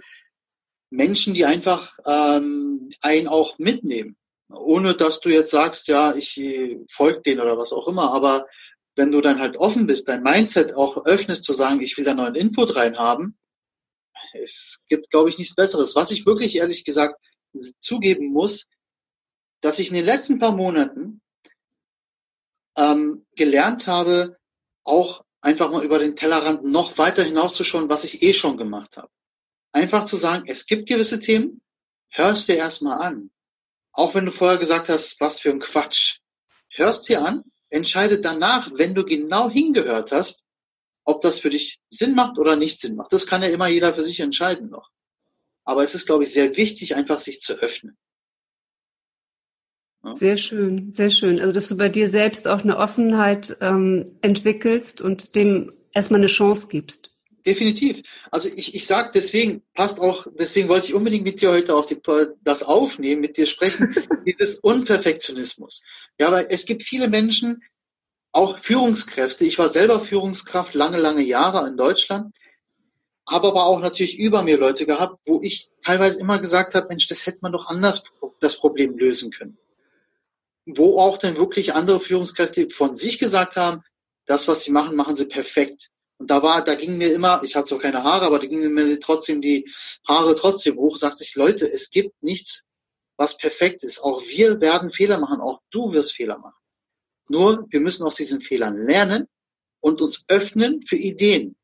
Menschen, 0.90 1.34
die 1.34 1.44
einfach 1.44 1.96
ähm, 2.04 2.88
einen 3.00 3.28
auch 3.28 3.58
mitnehmen. 3.58 4.16
Ohne 4.48 4.94
dass 4.94 5.20
du 5.20 5.28
jetzt 5.28 5.52
sagst, 5.52 5.86
ja, 5.88 6.14
ich 6.14 6.40
folge 6.90 7.22
denen 7.22 7.40
oder 7.40 7.56
was 7.56 7.72
auch 7.72 7.86
immer, 7.86 8.12
aber 8.12 8.46
wenn 8.96 9.12
du 9.12 9.20
dann 9.20 9.38
halt 9.38 9.56
offen 9.56 9.86
bist, 9.86 10.08
dein 10.08 10.22
Mindset 10.22 10.74
auch 10.74 11.06
öffnest 11.06 11.44
zu 11.44 11.52
sagen, 11.52 11.80
ich 11.80 11.96
will 11.96 12.04
da 12.04 12.14
neuen 12.14 12.34
Input 12.34 12.74
reinhaben, 12.74 13.38
es 14.32 14.84
gibt, 14.88 15.10
glaube 15.10 15.28
ich, 15.30 15.38
nichts 15.38 15.54
Besseres. 15.54 15.94
Was 15.94 16.10
ich 16.10 16.26
wirklich 16.26 16.56
ehrlich 16.56 16.84
gesagt 16.84 17.20
zugeben 17.80 18.32
muss, 18.32 18.66
dass 19.60 19.78
ich 19.78 19.88
in 19.88 19.96
den 19.96 20.04
letzten 20.04 20.38
paar 20.38 20.56
Monaten 20.56 21.20
ähm, 22.76 23.26
gelernt 23.36 23.86
habe, 23.86 24.36
auch 24.84 25.24
einfach 25.40 25.70
mal 25.70 25.84
über 25.84 25.98
den 25.98 26.16
Tellerrand 26.16 26.64
noch 26.64 26.98
weiter 26.98 27.22
hinauszuschauen, 27.22 27.88
was 27.88 28.04
ich 28.04 28.22
eh 28.22 28.32
schon 28.32 28.56
gemacht 28.56 28.96
habe. 28.96 29.10
Einfach 29.72 30.04
zu 30.04 30.16
sagen, 30.16 30.44
es 30.46 30.66
gibt 30.66 30.88
gewisse 30.88 31.20
Themen, 31.20 31.60
hörst 32.08 32.48
dir 32.48 32.56
erstmal 32.56 33.00
an. 33.00 33.30
Auch 33.92 34.14
wenn 34.14 34.24
du 34.24 34.32
vorher 34.32 34.58
gesagt 34.58 34.88
hast, 34.88 35.20
was 35.20 35.40
für 35.40 35.50
ein 35.50 35.60
Quatsch. 35.60 36.18
Hörst 36.68 37.08
dir 37.08 37.22
an 37.22 37.44
entscheide 37.70 38.20
danach, 38.20 38.70
wenn 38.74 38.94
du 38.94 39.04
genau 39.04 39.48
hingehört 39.48 40.12
hast, 40.12 40.44
ob 41.04 41.22
das 41.22 41.38
für 41.38 41.50
dich 41.50 41.80
Sinn 41.88 42.14
macht 42.14 42.38
oder 42.38 42.56
nicht 42.56 42.80
Sinn 42.80 42.96
macht. 42.96 43.12
Das 43.12 43.26
kann 43.26 43.42
ja 43.42 43.48
immer 43.48 43.68
jeder 43.68 43.94
für 43.94 44.02
sich 44.02 44.20
entscheiden 44.20 44.68
noch. 44.68 44.90
Aber 45.64 45.82
es 45.82 45.94
ist, 45.94 46.06
glaube 46.06 46.24
ich, 46.24 46.32
sehr 46.32 46.56
wichtig, 46.56 46.96
einfach 46.96 47.20
sich 47.20 47.40
zu 47.40 47.54
öffnen. 47.54 47.96
Sehr 50.10 50.38
schön, 50.38 50.92
sehr 50.92 51.10
schön. 51.10 51.38
Also, 51.38 51.52
dass 51.52 51.68
du 51.68 51.76
bei 51.76 51.90
dir 51.90 52.08
selbst 52.08 52.48
auch 52.48 52.60
eine 52.60 52.78
Offenheit 52.78 53.56
ähm, 53.60 54.18
entwickelst 54.22 55.02
und 55.02 55.34
dem 55.34 55.72
erstmal 55.92 56.20
eine 56.20 56.26
Chance 56.26 56.68
gibst. 56.68 57.10
Definitiv. 57.46 58.02
Also 58.30 58.48
ich, 58.54 58.74
ich 58.74 58.86
sag 58.86 59.12
deswegen, 59.12 59.62
passt 59.74 59.98
auch, 59.98 60.26
deswegen 60.38 60.68
wollte 60.68 60.88
ich 60.88 60.94
unbedingt 60.94 61.24
mit 61.24 61.40
dir 61.40 61.50
heute 61.50 61.74
auch 61.74 61.86
die, 61.86 61.98
das 62.42 62.62
aufnehmen, 62.62 63.20
mit 63.20 63.36
dir 63.36 63.46
sprechen, 63.46 63.94
dieses 64.26 64.56
Unperfektionismus. 64.56 65.82
Ja, 66.18 66.30
weil 66.32 66.46
es 66.50 66.66
gibt 66.66 66.82
viele 66.82 67.08
Menschen, 67.08 67.62
auch 68.32 68.58
Führungskräfte. 68.58 69.44
Ich 69.44 69.58
war 69.58 69.68
selber 69.68 70.00
Führungskraft 70.00 70.74
lange, 70.74 70.98
lange 70.98 71.22
Jahre 71.22 71.68
in 71.68 71.76
Deutschland, 71.76 72.34
habe 73.26 73.48
aber 73.48 73.64
auch 73.64 73.80
natürlich 73.80 74.18
über 74.18 74.42
mir 74.42 74.58
Leute 74.58 74.86
gehabt, 74.86 75.18
wo 75.26 75.40
ich 75.42 75.70
teilweise 75.84 76.20
immer 76.20 76.38
gesagt 76.38 76.74
habe, 76.74 76.88
Mensch, 76.88 77.06
das 77.06 77.26
hätte 77.26 77.38
man 77.42 77.52
doch 77.52 77.66
anders 77.66 78.04
das 78.40 78.56
Problem 78.58 78.96
lösen 78.98 79.30
können. 79.30 79.58
Wo 80.66 81.00
auch 81.00 81.18
dann 81.18 81.36
wirklich 81.36 81.74
andere 81.74 82.00
Führungskräfte 82.00 82.68
von 82.70 82.96
sich 82.96 83.18
gesagt 83.18 83.56
haben, 83.56 83.82
das, 84.26 84.46
was 84.46 84.62
sie 84.62 84.70
machen, 84.70 84.96
machen 84.96 85.16
sie 85.16 85.26
perfekt. 85.26 85.90
Und 86.20 86.30
da 86.30 86.42
war, 86.42 86.62
da 86.62 86.74
ging 86.74 86.98
mir 86.98 87.14
immer, 87.14 87.40
ich 87.42 87.56
hatte 87.56 87.70
zwar 87.70 87.78
keine 87.78 88.04
Haare, 88.04 88.26
aber 88.26 88.38
da 88.38 88.46
gingen 88.46 88.74
mir 88.74 89.00
trotzdem 89.00 89.40
die 89.40 89.66
Haare 90.06 90.36
trotzdem 90.36 90.76
hoch. 90.76 90.96
Sagte 90.96 91.24
ich, 91.24 91.34
Leute, 91.34 91.66
es 91.66 91.90
gibt 91.90 92.22
nichts, 92.22 92.64
was 93.16 93.38
perfekt 93.38 93.82
ist. 93.84 94.02
Auch 94.04 94.22
wir 94.26 94.60
werden 94.60 94.92
Fehler 94.92 95.18
machen, 95.18 95.40
auch 95.40 95.60
du 95.70 95.94
wirst 95.94 96.12
Fehler 96.12 96.36
machen. 96.38 96.58
Nur, 97.28 97.64
wir 97.70 97.80
müssen 97.80 98.04
aus 98.04 98.16
diesen 98.16 98.42
Fehlern 98.42 98.76
lernen 98.76 99.28
und 99.80 100.02
uns 100.02 100.22
öffnen 100.28 100.84
für 100.86 100.96
Ideen. 100.96 101.56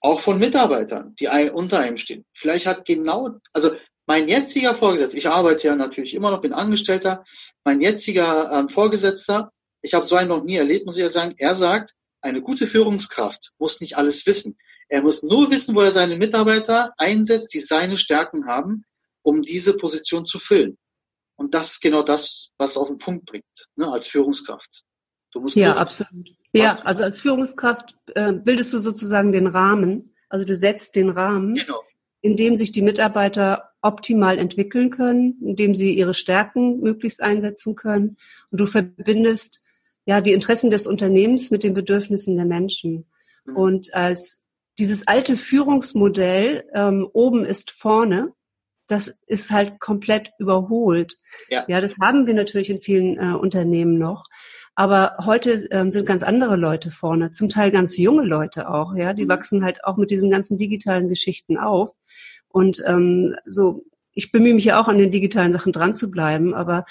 Auch 0.00 0.20
von 0.20 0.38
Mitarbeitern, 0.38 1.16
die 1.16 1.26
unter 1.50 1.80
einem 1.80 1.96
stehen. 1.96 2.24
Vielleicht 2.32 2.66
hat 2.66 2.84
genau, 2.84 3.40
also 3.52 3.72
mein 4.06 4.28
jetziger 4.28 4.72
Vorgesetzter, 4.72 5.18
ich 5.18 5.28
arbeite 5.28 5.66
ja 5.66 5.74
natürlich 5.74 6.14
immer 6.14 6.30
noch, 6.30 6.42
bin 6.42 6.52
Angestellter, 6.52 7.24
mein 7.64 7.80
jetziger 7.80 8.52
ähm, 8.52 8.68
Vorgesetzter, 8.68 9.50
ich 9.82 9.94
habe 9.94 10.06
so 10.06 10.14
einen 10.14 10.28
noch 10.28 10.44
nie 10.44 10.56
erlebt, 10.56 10.86
muss 10.86 10.96
ich 10.96 11.02
ja 11.02 11.08
sagen, 11.08 11.34
er 11.38 11.56
sagt, 11.56 11.94
eine 12.20 12.42
gute 12.42 12.66
Führungskraft 12.66 13.52
muss 13.58 13.80
nicht 13.80 13.96
alles 13.96 14.26
wissen. 14.26 14.58
Er 14.88 15.02
muss 15.02 15.22
nur 15.22 15.50
wissen, 15.50 15.74
wo 15.74 15.80
er 15.80 15.92
seine 15.92 16.16
Mitarbeiter 16.16 16.92
einsetzt, 16.96 17.54
die 17.54 17.60
seine 17.60 17.96
Stärken 17.96 18.46
haben, 18.46 18.84
um 19.22 19.42
diese 19.42 19.76
Position 19.76 20.26
zu 20.26 20.38
füllen. 20.38 20.78
Und 21.36 21.54
das 21.54 21.72
ist 21.72 21.80
genau 21.80 22.02
das, 22.02 22.50
was 22.58 22.76
auf 22.76 22.88
den 22.88 22.98
Punkt 22.98 23.24
bringt, 23.24 23.68
ne, 23.76 23.90
als 23.90 24.06
Führungskraft. 24.06 24.82
Du 25.32 25.40
musst 25.40 25.56
ja, 25.56 25.76
absolut. 25.76 26.28
Ja, 26.52 26.78
also 26.84 27.02
als 27.02 27.20
Führungskraft 27.20 27.96
äh, 28.14 28.32
bildest 28.32 28.72
du 28.72 28.80
sozusagen 28.80 29.32
den 29.32 29.46
Rahmen. 29.46 30.14
Also 30.28 30.44
du 30.44 30.54
setzt 30.54 30.96
den 30.96 31.08
Rahmen, 31.08 31.54
genau. 31.54 31.80
in 32.20 32.36
dem 32.36 32.56
sich 32.56 32.72
die 32.72 32.82
Mitarbeiter 32.82 33.70
optimal 33.80 34.38
entwickeln 34.38 34.90
können, 34.90 35.40
in 35.42 35.56
dem 35.56 35.74
sie 35.74 35.94
ihre 35.94 36.14
Stärken 36.14 36.80
möglichst 36.80 37.22
einsetzen 37.22 37.74
können. 37.74 38.16
Und 38.50 38.60
du 38.60 38.66
verbindest 38.66 39.62
ja, 40.10 40.20
die 40.20 40.32
Interessen 40.32 40.70
des 40.70 40.88
Unternehmens 40.88 41.52
mit 41.52 41.62
den 41.62 41.72
Bedürfnissen 41.72 42.34
der 42.34 42.44
Menschen. 42.44 43.06
Mhm. 43.44 43.56
Und 43.56 43.94
als 43.94 44.44
dieses 44.76 45.06
alte 45.06 45.36
Führungsmodell 45.36 46.64
ähm, 46.74 47.08
oben 47.12 47.44
ist 47.44 47.70
vorne, 47.70 48.32
das 48.88 49.20
ist 49.28 49.52
halt 49.52 49.78
komplett 49.78 50.32
überholt. 50.40 51.16
Ja, 51.48 51.64
ja 51.68 51.80
das 51.80 51.98
haben 52.02 52.26
wir 52.26 52.34
natürlich 52.34 52.70
in 52.70 52.80
vielen 52.80 53.18
äh, 53.18 53.36
Unternehmen 53.36 53.98
noch. 53.98 54.24
Aber 54.74 55.14
heute 55.24 55.68
ähm, 55.70 55.92
sind 55.92 56.06
ganz 56.06 56.24
andere 56.24 56.56
Leute 56.56 56.90
vorne, 56.90 57.30
zum 57.30 57.48
Teil 57.48 57.70
ganz 57.70 57.96
junge 57.96 58.24
Leute 58.24 58.68
auch, 58.68 58.96
ja, 58.96 59.12
die 59.12 59.26
mhm. 59.26 59.28
wachsen 59.28 59.64
halt 59.64 59.84
auch 59.84 59.96
mit 59.96 60.10
diesen 60.10 60.28
ganzen 60.28 60.58
digitalen 60.58 61.08
Geschichten 61.08 61.56
auf. 61.56 61.92
Und 62.48 62.82
ähm, 62.84 63.36
so, 63.46 63.84
ich 64.12 64.32
bemühe 64.32 64.54
mich 64.54 64.64
ja 64.64 64.80
auch 64.80 64.88
an 64.88 64.98
den 64.98 65.12
digitalen 65.12 65.52
Sachen 65.52 65.70
dran 65.70 65.94
zu 65.94 66.10
bleiben, 66.10 66.52
aber 66.52 66.84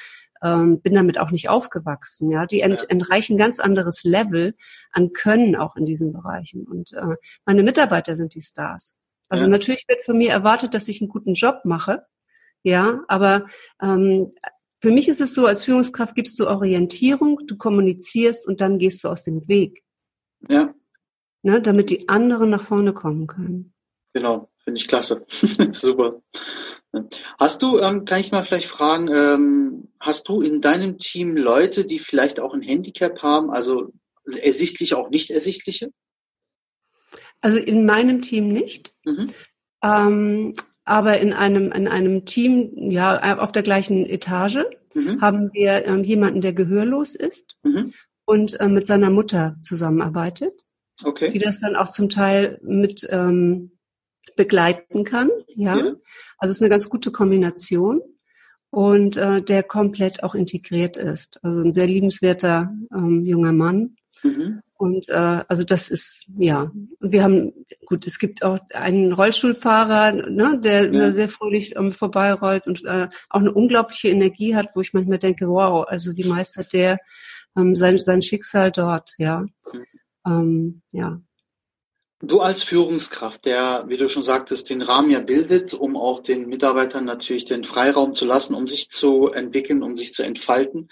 ähm, 0.43 0.81
bin 0.81 0.93
damit 0.95 1.19
auch 1.19 1.31
nicht 1.31 1.49
aufgewachsen. 1.49 2.31
Ja, 2.31 2.45
die 2.45 2.61
ent, 2.61 2.89
entreichen 2.89 3.37
ganz 3.37 3.59
anderes 3.59 4.03
Level 4.03 4.55
an 4.91 5.13
Können 5.13 5.55
auch 5.55 5.75
in 5.75 5.85
diesen 5.85 6.13
Bereichen. 6.13 6.65
Und 6.65 6.93
äh, 6.93 7.15
meine 7.45 7.63
Mitarbeiter 7.63 8.15
sind 8.15 8.35
die 8.35 8.41
Stars. 8.41 8.95
Also 9.29 9.45
ja. 9.45 9.49
natürlich 9.49 9.85
wird 9.87 10.01
von 10.01 10.17
mir 10.17 10.31
erwartet, 10.31 10.73
dass 10.73 10.87
ich 10.87 11.01
einen 11.01 11.09
guten 11.09 11.33
Job 11.33 11.61
mache. 11.63 12.05
Ja, 12.63 13.03
aber 13.07 13.47
ähm, 13.81 14.31
für 14.81 14.91
mich 14.91 15.07
ist 15.07 15.21
es 15.21 15.33
so, 15.33 15.45
als 15.45 15.63
Führungskraft 15.63 16.15
gibst 16.15 16.39
du 16.39 16.47
Orientierung, 16.47 17.41
du 17.45 17.57
kommunizierst 17.57 18.47
und 18.47 18.61
dann 18.61 18.79
gehst 18.79 19.03
du 19.03 19.09
aus 19.09 19.23
dem 19.23 19.47
Weg. 19.47 19.83
Ja. 20.49 20.73
Ne, 21.41 21.61
damit 21.61 21.89
die 21.89 22.09
anderen 22.09 22.49
nach 22.49 22.63
vorne 22.63 22.93
kommen 22.93 23.27
können. 23.27 23.73
Genau, 24.13 24.48
finde 24.69 24.81
ich 24.81 24.87
klasse. 24.87 25.21
Super. 25.71 26.21
Hast 27.39 27.61
du, 27.61 27.79
ähm, 27.79 28.05
kann 28.05 28.19
ich 28.19 28.31
mal 28.31 28.43
vielleicht 28.43 28.67
fragen, 28.67 29.09
ähm, 29.09 29.87
hast 29.99 30.29
du 30.29 30.41
in 30.41 30.61
deinem 30.61 30.99
Team 30.99 31.35
Leute, 31.35 31.85
die 31.85 31.99
vielleicht 31.99 32.39
auch 32.39 32.53
ein 32.53 32.61
Handicap 32.61 33.21
haben, 33.21 33.49
also 33.49 33.91
ersichtliche, 34.25 34.97
auch 34.97 35.09
nicht 35.09 35.31
ersichtliche? 35.31 35.91
Also 37.41 37.57
in 37.57 37.85
meinem 37.85 38.21
Team 38.21 38.51
nicht. 38.51 38.93
Mhm. 39.05 39.31
Ähm, 39.83 40.55
aber 40.83 41.19
in 41.19 41.33
einem, 41.33 41.71
in 41.71 41.87
einem 41.87 42.25
Team, 42.25 42.91
ja, 42.91 43.39
auf 43.39 43.51
der 43.51 43.63
gleichen 43.63 44.05
Etage 44.05 44.65
mhm. 44.93 45.21
haben 45.21 45.53
wir 45.53 45.85
ähm, 45.85 46.03
jemanden, 46.03 46.41
der 46.41 46.53
gehörlos 46.53 47.15
ist 47.15 47.55
mhm. 47.63 47.93
und 48.25 48.59
äh, 48.59 48.67
mit 48.67 48.85
seiner 48.85 49.09
Mutter 49.09 49.57
zusammenarbeitet. 49.61 50.53
Okay. 51.03 51.31
Die 51.31 51.39
das 51.39 51.59
dann 51.59 51.75
auch 51.75 51.89
zum 51.89 52.09
Teil 52.09 52.59
mit 52.61 53.07
ähm, 53.09 53.78
begleiten 54.39 55.03
kann. 55.03 55.29
Ja, 55.49 55.75
ja. 55.75 55.83
also 56.37 56.51
es 56.51 56.51
ist 56.51 56.61
eine 56.61 56.69
ganz 56.69 56.87
gute 56.87 57.11
Kombination 57.11 58.01
und 58.69 59.17
äh, 59.17 59.41
der 59.41 59.63
komplett 59.63 60.23
auch 60.23 60.33
integriert 60.33 60.95
ist. 60.95 61.43
Also 61.43 61.59
ein 61.59 61.73
sehr 61.73 61.87
liebenswerter 61.87 62.73
ähm, 62.95 63.25
junger 63.25 63.51
Mann. 63.51 63.97
Mhm. 64.23 64.61
Und 64.75 65.09
äh, 65.09 65.43
also 65.49 65.65
das 65.65 65.89
ist, 65.89 66.31
ja, 66.37 66.71
wir 67.01 67.21
haben, 67.21 67.51
gut, 67.85 68.07
es 68.07 68.17
gibt 68.17 68.41
auch 68.41 68.59
einen 68.73 69.11
Rollstuhlfahrer, 69.11 70.13
ne, 70.13 70.57
der 70.63 70.89
ja. 70.89 71.11
sehr 71.11 71.27
fröhlich 71.27 71.75
ähm, 71.75 71.91
vorbeirollt 71.91 72.65
und 72.65 72.85
äh, 72.85 73.09
auch 73.29 73.41
eine 73.41 73.53
unglaubliche 73.53 74.07
Energie 74.07 74.55
hat, 74.55 74.69
wo 74.73 74.79
ich 74.79 74.93
manchmal 74.93 75.17
denke, 75.17 75.49
wow, 75.49 75.85
also 75.85 76.15
wie 76.15 76.29
meistert 76.29 76.71
der 76.71 76.99
ähm, 77.57 77.75
sein, 77.75 77.97
sein 77.97 78.21
Schicksal 78.21 78.71
dort, 78.71 79.15
ja. 79.17 79.41
Mhm. 79.41 79.85
Ähm, 80.25 80.81
ja. 80.93 81.19
Du 82.21 82.41
als 82.41 82.63
Führungskraft, 82.63 83.45
der, 83.45 83.85
wie 83.87 83.95
du 83.95 84.09
schon 84.09 84.25
sagtest, 84.25 84.69
den 84.69 84.81
Rahmen 84.81 85.09
ja 85.09 85.21
bildet, 85.21 85.73
um 85.73 85.95
auch 85.95 86.19
den 86.19 86.47
Mitarbeitern 86.49 87.05
natürlich 87.05 87.45
den 87.45 87.63
Freiraum 87.63 88.13
zu 88.13 88.25
lassen, 88.25 88.55
um 88.55 88.67
sich 88.67 88.89
zu 88.89 89.29
entwickeln, 89.29 89.81
um 89.83 89.95
sich 89.95 90.13
zu 90.13 90.23
entfalten. 90.23 90.89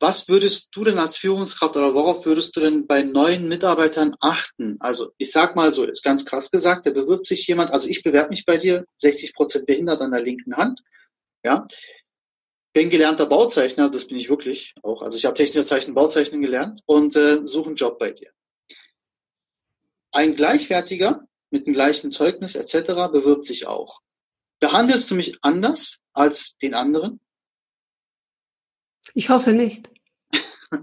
Was 0.00 0.28
würdest 0.28 0.70
du 0.72 0.82
denn 0.82 0.98
als 0.98 1.16
Führungskraft 1.16 1.76
oder 1.76 1.94
worauf 1.94 2.26
würdest 2.26 2.56
du 2.56 2.60
denn 2.60 2.88
bei 2.88 3.04
neuen 3.04 3.46
Mitarbeitern 3.46 4.16
achten? 4.18 4.78
Also 4.80 5.12
ich 5.16 5.30
sag 5.30 5.54
mal 5.54 5.72
so, 5.72 5.84
ist 5.84 6.02
ganz 6.02 6.24
krass 6.24 6.50
gesagt, 6.50 6.86
da 6.86 6.90
bewirbt 6.90 7.28
sich 7.28 7.46
jemand, 7.46 7.70
also 7.70 7.88
ich 7.88 8.02
bewerbe 8.02 8.30
mich 8.30 8.44
bei 8.44 8.56
dir, 8.56 8.84
60 8.96 9.32
Prozent 9.32 9.66
behindert 9.66 10.00
an 10.00 10.10
der 10.10 10.24
linken 10.24 10.56
Hand, 10.56 10.80
ja. 11.44 11.68
Bin 12.74 12.90
gelernter 12.90 13.26
Bauzeichner, 13.26 13.90
das 13.90 14.08
bin 14.08 14.16
ich 14.16 14.28
wirklich 14.28 14.74
auch. 14.82 15.02
Also 15.02 15.16
ich 15.16 15.24
habe 15.24 15.34
Technischerzeichen 15.34 15.94
Bauzeichnen 15.94 16.42
gelernt 16.42 16.80
und 16.86 17.14
äh, 17.14 17.42
suche 17.44 17.68
einen 17.68 17.76
Job 17.76 18.00
bei 18.00 18.10
dir. 18.10 18.32
Ein 20.12 20.34
Gleichwertiger 20.34 21.26
mit 21.50 21.66
dem 21.66 21.72
gleichen 21.72 22.12
Zeugnis 22.12 22.54
etc. 22.54 23.10
bewirbt 23.12 23.46
sich 23.46 23.66
auch. 23.66 24.00
Behandelst 24.60 25.10
du 25.10 25.14
mich 25.14 25.38
anders 25.42 25.98
als 26.12 26.56
den 26.58 26.74
anderen? 26.74 27.20
Ich 29.14 29.28
hoffe 29.28 29.52
nicht. 29.52 29.90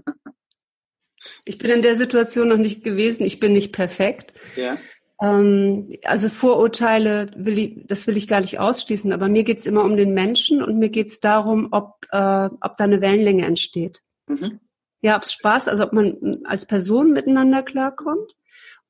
ich 1.44 1.58
bin 1.58 1.70
in 1.70 1.82
der 1.82 1.96
Situation 1.96 2.48
noch 2.48 2.58
nicht 2.58 2.84
gewesen. 2.84 3.24
Ich 3.24 3.40
bin 3.40 3.52
nicht 3.52 3.72
perfekt. 3.72 4.34
Ja. 4.56 4.76
Ähm, 5.20 5.96
also 6.04 6.28
Vorurteile 6.28 7.30
will 7.36 7.58
ich, 7.58 7.86
das 7.86 8.06
will 8.06 8.16
ich 8.16 8.28
gar 8.28 8.40
nicht 8.40 8.58
ausschließen. 8.58 9.12
Aber 9.12 9.28
mir 9.28 9.44
geht's 9.44 9.66
immer 9.66 9.84
um 9.84 9.96
den 9.96 10.12
Menschen 10.12 10.62
und 10.62 10.78
mir 10.78 10.90
geht's 10.90 11.20
darum, 11.20 11.68
ob, 11.70 12.06
äh, 12.10 12.50
ob 12.60 12.76
da 12.76 12.84
eine 12.84 13.00
Wellenlänge 13.00 13.46
entsteht. 13.46 14.02
Mhm. 14.26 14.60
Ja, 15.02 15.16
ob 15.16 15.22
es 15.22 15.32
Spaß, 15.32 15.68
also 15.68 15.84
ob 15.84 15.92
man 15.92 16.40
als 16.44 16.66
Person 16.66 17.12
miteinander 17.12 17.62
klarkommt. 17.62 18.36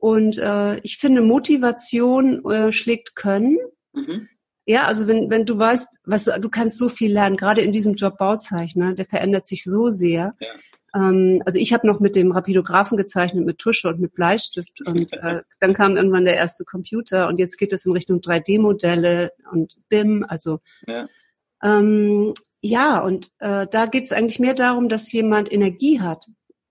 Und 0.00 0.38
äh, 0.38 0.78
ich 0.80 0.96
finde, 0.96 1.20
Motivation 1.20 2.44
äh, 2.50 2.72
schlägt 2.72 3.14
Können. 3.14 3.58
Mhm. 3.92 4.28
Ja, 4.64 4.84
also 4.84 5.06
wenn, 5.06 5.30
wenn 5.30 5.44
du 5.44 5.58
weißt, 5.58 5.98
was 6.04 6.24
du 6.24 6.48
kannst 6.48 6.78
so 6.78 6.88
viel 6.88 7.12
lernen, 7.12 7.36
gerade 7.36 7.60
in 7.60 7.72
diesem 7.72 7.94
Job 7.94 8.16
Bauzeichner, 8.18 8.94
der 8.94 9.04
verändert 9.04 9.46
sich 9.46 9.62
so 9.64 9.90
sehr. 9.90 10.34
Ja. 10.40 10.48
Ähm, 10.94 11.42
also 11.44 11.58
ich 11.58 11.72
habe 11.74 11.86
noch 11.86 12.00
mit 12.00 12.16
dem 12.16 12.32
Rapidographen 12.32 12.96
gezeichnet, 12.96 13.44
mit 13.44 13.58
Tusche 13.58 13.88
und 13.88 14.00
mit 14.00 14.14
Bleistift 14.14 14.80
und 14.86 15.12
äh, 15.12 15.42
dann 15.58 15.74
kam 15.74 15.96
irgendwann 15.96 16.24
der 16.24 16.36
erste 16.36 16.64
Computer 16.64 17.28
und 17.28 17.38
jetzt 17.38 17.58
geht 17.58 17.72
es 17.72 17.84
in 17.84 17.92
Richtung 17.92 18.20
3D-Modelle 18.20 19.32
und 19.52 19.76
BIM, 19.88 20.24
also 20.26 20.60
ja, 20.88 21.08
ähm, 21.62 22.32
ja 22.62 23.00
und 23.00 23.30
äh, 23.38 23.66
da 23.70 23.86
geht 23.86 24.04
es 24.04 24.12
eigentlich 24.12 24.38
mehr 24.38 24.54
darum, 24.54 24.88
dass 24.88 25.12
jemand 25.12 25.52
Energie 25.52 26.00
hat. 26.00 26.26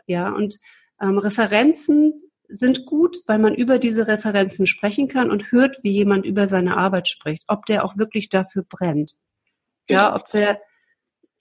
Ja, 0.08 0.32
und 0.32 0.58
ähm, 1.00 1.20
Referenzen 1.20 2.24
sind 2.50 2.86
gut, 2.86 3.20
weil 3.28 3.40
man 3.40 3.54
über 3.54 3.80
diese 3.80 4.08
Referenzen 4.08 4.68
sprechen 4.68 5.08
kann 5.08 5.32
und 5.32 5.52
hört, 5.52 5.78
wie 5.84 5.92
jemand 5.92 6.26
über 6.26 6.48
seine 6.48 6.78
Arbeit 6.78 7.08
spricht, 7.08 7.44
ob 7.48 7.66
der 7.66 7.86
auch 7.86 7.98
wirklich 7.98 8.30
dafür 8.30 8.64
brennt. 8.68 9.16
Ja, 9.90 10.16
ob 10.16 10.30
der, 10.30 10.60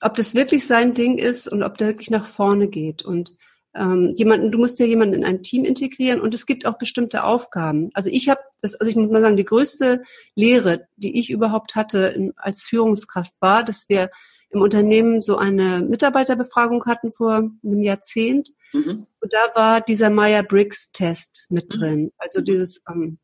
ob 0.00 0.14
das 0.14 0.34
wirklich 0.34 0.66
sein 0.66 0.94
Ding 0.94 1.18
ist 1.18 1.48
und 1.48 1.62
ob 1.62 1.76
der 1.78 1.88
wirklich 1.88 2.10
nach 2.10 2.26
vorne 2.26 2.68
geht 2.68 3.02
und 3.02 3.36
ähm, 3.74 4.14
jemanden, 4.16 4.50
du 4.50 4.58
musst 4.58 4.78
ja 4.80 4.86
jemanden 4.86 5.14
in 5.14 5.24
ein 5.24 5.42
Team 5.42 5.64
integrieren 5.64 6.20
und 6.20 6.34
es 6.34 6.46
gibt 6.46 6.66
auch 6.66 6.78
bestimmte 6.78 7.24
Aufgaben. 7.24 7.90
Also 7.94 8.10
ich 8.10 8.28
habe 8.28 8.40
das, 8.62 8.74
also 8.74 8.90
ich 8.90 8.96
muss 8.96 9.10
mal 9.10 9.20
sagen, 9.20 9.36
die 9.36 9.44
größte 9.44 10.02
Lehre, 10.34 10.88
die 10.96 11.18
ich 11.18 11.30
überhaupt 11.30 11.74
hatte 11.74 11.98
in, 12.08 12.32
als 12.36 12.64
Führungskraft 12.64 13.36
war, 13.40 13.62
dass 13.62 13.88
wir 13.88 14.10
im 14.50 14.62
Unternehmen 14.62 15.20
so 15.20 15.36
eine 15.36 15.80
Mitarbeiterbefragung 15.80 16.86
hatten 16.86 17.12
vor 17.12 17.50
einem 17.62 17.82
Jahrzehnt. 17.82 18.50
Mhm. 18.72 19.06
Und 19.28 19.34
da 19.34 19.60
war 19.60 19.80
dieser 19.82 20.08
Meyer-Briggs-Test 20.08 21.48
mit 21.50 21.74
mhm. 21.74 21.78
drin. 21.78 22.12
Also 22.16 22.40
mhm. 22.40 22.44
dieses 22.46 22.82
ähm, 22.88 23.18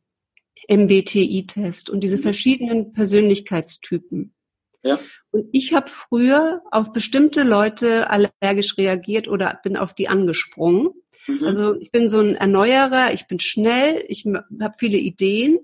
MBTI-Test 0.69 1.89
und 1.89 2.01
diese 2.01 2.19
mhm. 2.19 2.21
verschiedenen 2.21 2.93
Persönlichkeitstypen. 2.93 4.35
Ja. 4.83 4.99
Und 5.31 5.49
ich 5.53 5.73
habe 5.73 5.89
früher 5.89 6.61
auf 6.71 6.93
bestimmte 6.93 7.43
Leute 7.43 8.11
allergisch 8.11 8.77
reagiert 8.77 9.29
oder 9.29 9.59
bin 9.63 9.79
auf 9.79 9.95
die 9.95 10.09
angesprungen. 10.09 10.91
Mhm. 11.27 11.43
Also 11.43 11.81
ich 11.81 11.91
bin 11.91 12.11
so 12.11 12.21
ein 12.21 12.37
Erneuerer, 12.37 13.15
ich 13.15 13.27
bin 13.27 13.41
schnell, 13.41 14.05
ich 14.09 14.27
habe 14.27 14.75
viele 14.77 14.99
Ideen 14.99 15.59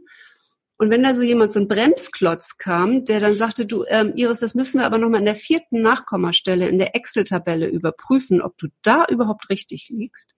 und 0.80 0.88
wenn 0.88 1.02
da 1.02 1.12
so 1.12 1.20
jemand, 1.20 1.52
so 1.52 1.60
ein 1.60 1.68
Bremsklotz 1.68 2.56
kam, 2.56 3.04
der 3.04 3.20
dann 3.20 3.34
sagte, 3.34 3.66
du, 3.66 3.84
ähm, 3.88 4.14
Iris, 4.16 4.40
das 4.40 4.54
müssen 4.54 4.80
wir 4.80 4.86
aber 4.86 4.96
nochmal 4.96 5.20
in 5.20 5.26
der 5.26 5.34
vierten 5.36 5.82
Nachkommastelle 5.82 6.70
in 6.70 6.78
der 6.78 6.96
Excel-Tabelle 6.96 7.68
überprüfen, 7.68 8.40
ob 8.40 8.56
du 8.56 8.68
da 8.80 9.04
überhaupt 9.10 9.50
richtig 9.50 9.90
liegst, 9.90 10.34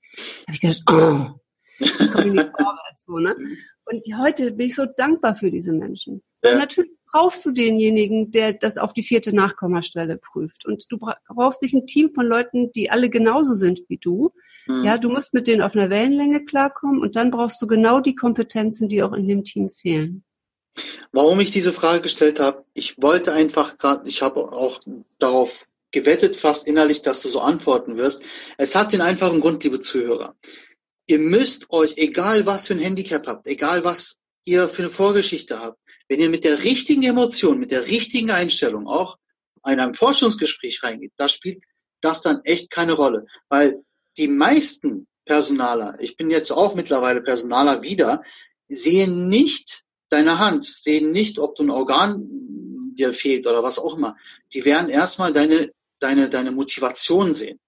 habe 0.49 0.55
ich 0.55 0.61
gedacht, 0.61 0.83
oh, 0.91 1.39
ich 1.79 2.11
komme 2.11 2.33
nicht 2.33 2.51
vorwärts, 2.57 3.05
so, 3.07 3.19
ne? 3.19 3.37
Und 3.85 4.03
heute 4.19 4.51
bin 4.51 4.67
ich 4.67 4.75
so 4.75 4.85
dankbar 4.85 5.37
für 5.37 5.53
diese 5.53 5.73
Menschen. 5.73 6.25
Ja. 6.45 6.59
natürlich 6.59 6.91
brauchst 7.07 7.47
du 7.47 7.53
denjenigen, 7.53 8.33
der 8.33 8.53
das 8.53 8.79
auf 8.79 8.95
die 8.95 9.05
vierte 9.05 9.33
Nachkommastelle 9.33 10.17
prüft. 10.17 10.67
Und 10.67 10.87
du 10.91 10.99
brauchst 11.29 11.63
nicht 11.63 11.75
ein 11.75 11.87
Team 11.87 12.13
von 12.13 12.27
Leuten, 12.27 12.73
die 12.73 12.91
alle 12.91 13.11
genauso 13.11 13.55
sind 13.55 13.83
wie 13.87 13.99
du. 13.99 14.33
Mhm. 14.67 14.85
Ja, 14.85 14.99
du 14.99 15.09
musst 15.09 15.35
mit 15.35 15.47
denen 15.47 15.63
auf 15.63 15.77
einer 15.77 15.89
Wellenlänge 15.89 16.45
klarkommen 16.45 17.01
und 17.01 17.15
dann 17.15 17.31
brauchst 17.31 17.63
du 17.63 17.69
genau 17.69 18.01
die 18.01 18.17
Kompetenzen, 18.17 18.89
die 18.89 19.05
auch 19.05 19.13
in 19.13 19.29
dem 19.29 19.45
Team 19.45 19.71
fehlen. 19.71 20.25
Warum 21.13 21.41
ich 21.41 21.51
diese 21.51 21.73
Frage 21.73 22.03
gestellt 22.03 22.41
habe, 22.41 22.65
ich 22.75 22.97
wollte 23.01 23.33
einfach 23.33 23.77
gerade, 23.79 24.09
ich 24.09 24.23
habe 24.23 24.53
auch 24.53 24.81
darauf 25.19 25.67
gewettet, 25.91 26.37
fast 26.37 26.67
innerlich, 26.67 27.03
dass 27.03 27.21
du 27.21 27.29
so 27.29 27.41
antworten 27.41 27.99
wirst. 27.99 28.23
Es 28.57 28.75
hat 28.75 28.93
den 28.93 29.03
einfachen 29.03 29.41
Grund, 29.41 29.63
liebe 29.63 29.81
Zuhörer. 29.81 30.35
Ihr 31.07 31.19
müsst 31.19 31.71
euch, 31.71 31.95
egal 31.97 32.47
was 32.47 32.67
für 32.67 32.75
ein 32.75 32.81
Handicap 32.81 33.27
habt, 33.27 33.47
egal 33.47 33.85
was 33.85 34.17
ihr 34.45 34.69
für 34.69 34.83
eine 34.83 34.89
Vorgeschichte 34.89 35.61
habt, 35.61 35.79
wenn 36.09 36.21
ihr 36.21 36.31
mit 36.31 36.45
der 36.45 36.65
richtigen 36.65 37.03
Emotion, 37.03 37.59
mit 37.59 37.71
der 37.71 37.87
richtigen 37.87 38.31
Einstellung 38.31 38.87
auch 38.87 39.19
in 39.67 39.79
einem 39.79 39.95
Forschungsgespräch 39.95 40.83
reingeht, 40.83 41.13
da 41.17 41.29
spielt 41.29 41.63
das 42.01 42.23
dann 42.23 42.41
echt 42.45 42.71
keine 42.71 42.95
Rolle. 42.95 43.27
Weil 43.49 43.83
die 44.17 44.29
meisten 44.29 45.07
Personaler, 45.25 45.97
ich 46.01 46.17
bin 46.17 46.31
jetzt 46.31 46.51
auch 46.51 46.75
mittlerweile 46.75 47.23
Personaler 47.23 47.83
wieder, 47.83 48.23
sehen 48.69 49.29
nicht 49.29 49.82
deine 50.13 50.39
Hand, 50.39 50.65
sehen 50.65 51.13
nicht, 51.13 51.39
ob 51.39 51.55
du 51.57 51.65
ein 51.65 51.71
Organ 51.71 52.29
dir 52.95 53.13
fehlt 53.13 53.47
oder 53.47 53.63
was 53.63 53.79
auch 53.79 53.97
immer. 53.97 54.17
Die 54.53 54.65
werden 54.65 54.91
erstmal 54.91 55.33
deine, 55.33 55.71
deine, 55.99 56.29
deine 56.29 56.53
Motivation 56.53 57.33
sehen. 57.33 57.59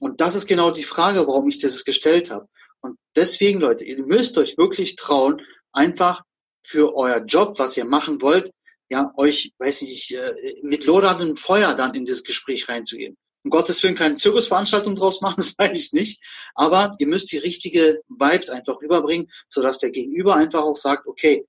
Und 0.00 0.20
das 0.20 0.34
ist 0.34 0.46
genau 0.46 0.70
die 0.70 0.84
Frage, 0.84 1.26
warum 1.26 1.48
ich 1.48 1.58
das 1.58 1.84
gestellt 1.84 2.30
habe. 2.30 2.48
Und 2.80 2.98
deswegen, 3.14 3.60
Leute, 3.60 3.84
ihr 3.84 4.04
müsst 4.04 4.36
euch 4.38 4.56
wirklich 4.58 4.96
trauen, 4.96 5.42
einfach 5.72 6.22
für 6.64 6.96
euer 6.96 7.24
Job, 7.24 7.58
was 7.58 7.76
ihr 7.76 7.84
machen 7.84 8.20
wollt, 8.20 8.50
ja, 8.90 9.12
euch, 9.16 9.52
weiß 9.58 9.82
ich, 9.82 10.14
äh, 10.14 10.34
mit 10.62 10.84
loderndem 10.84 11.36
Feuer 11.36 11.74
dann 11.74 11.94
in 11.94 12.04
das 12.04 12.24
Gespräch 12.24 12.68
reinzugehen. 12.68 13.16
Um 13.44 13.50
Gottes 13.50 13.82
Willen 13.82 13.96
keine 13.96 14.16
Zirkusveranstaltung 14.16 14.94
draus 14.94 15.20
machen, 15.20 15.36
das 15.38 15.56
weiß 15.58 15.78
ich 15.78 15.92
nicht. 15.92 16.20
Aber 16.54 16.94
ihr 16.98 17.06
müsst 17.06 17.32
die 17.32 17.38
richtige 17.38 18.00
Vibes 18.08 18.50
einfach 18.50 18.80
rüberbringen, 18.80 19.30
sodass 19.48 19.78
der 19.78 19.90
Gegenüber 19.90 20.36
einfach 20.36 20.62
auch 20.62 20.76
sagt, 20.76 21.06
okay, 21.06 21.46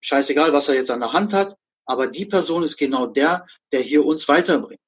scheißegal, 0.00 0.52
was 0.52 0.68
er 0.68 0.74
jetzt 0.74 0.90
an 0.90 1.00
der 1.00 1.12
Hand 1.12 1.32
hat, 1.32 1.54
aber 1.84 2.06
die 2.06 2.26
Person 2.26 2.62
ist 2.62 2.76
genau 2.76 3.06
der, 3.06 3.46
der 3.72 3.80
hier 3.80 4.04
uns 4.04 4.28
weiterbringt. 4.28 4.80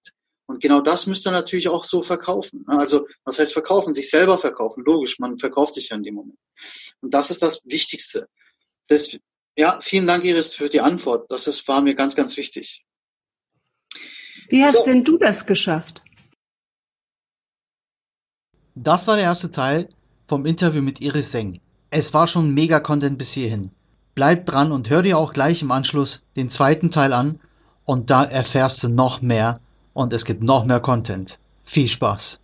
Und 0.46 0.60
genau 0.60 0.80
das 0.80 1.06
müsst 1.06 1.26
ihr 1.26 1.30
natürlich 1.30 1.68
auch 1.68 1.84
so 1.84 2.02
verkaufen. 2.02 2.64
Also, 2.66 3.06
was 3.24 3.38
heißt 3.38 3.52
verkaufen? 3.52 3.94
Sich 3.94 4.10
selber 4.10 4.36
verkaufen. 4.36 4.82
Logisch, 4.84 5.18
man 5.20 5.38
verkauft 5.38 5.74
sich 5.74 5.90
ja 5.90 5.96
in 5.96 6.02
dem 6.02 6.14
Moment. 6.14 6.38
Und 7.00 7.14
das 7.14 7.30
ist 7.30 7.40
das 7.40 7.60
Wichtigste. 7.64 8.28
Das, 8.88 9.16
ja, 9.56 9.80
vielen 9.80 10.08
Dank, 10.08 10.24
Iris, 10.24 10.54
für 10.54 10.68
die 10.68 10.80
Antwort. 10.80 11.30
Das 11.30 11.46
ist, 11.46 11.66
war 11.68 11.80
mir 11.82 11.94
ganz, 11.94 12.16
ganz 12.16 12.36
wichtig. 12.36 12.84
Wie 14.48 14.64
hast 14.64 14.78
so. 14.78 14.84
denn 14.84 15.04
du 15.04 15.18
das 15.18 15.46
geschafft? 15.46 16.02
Das 18.74 19.06
war 19.06 19.16
der 19.16 19.24
erste 19.24 19.50
Teil 19.50 19.88
vom 20.26 20.46
Interview 20.46 20.82
mit 20.82 21.00
Iris 21.00 21.30
Seng. 21.30 21.60
Es 21.90 22.12
war 22.12 22.26
schon 22.26 22.54
mega 22.54 22.80
Content 22.80 23.18
bis 23.18 23.32
hierhin. 23.32 23.70
Bleib 24.20 24.44
dran 24.44 24.70
und 24.70 24.90
hör 24.90 25.00
dir 25.00 25.16
auch 25.16 25.32
gleich 25.32 25.62
im 25.62 25.70
Anschluss 25.70 26.24
den 26.36 26.50
zweiten 26.50 26.90
Teil 26.90 27.14
an 27.14 27.40
und 27.86 28.10
da 28.10 28.22
erfährst 28.22 28.84
du 28.84 28.90
noch 28.90 29.22
mehr 29.22 29.54
und 29.94 30.12
es 30.12 30.26
gibt 30.26 30.42
noch 30.42 30.66
mehr 30.66 30.78
Content. 30.78 31.38
Viel 31.64 31.88
Spaß! 31.88 32.38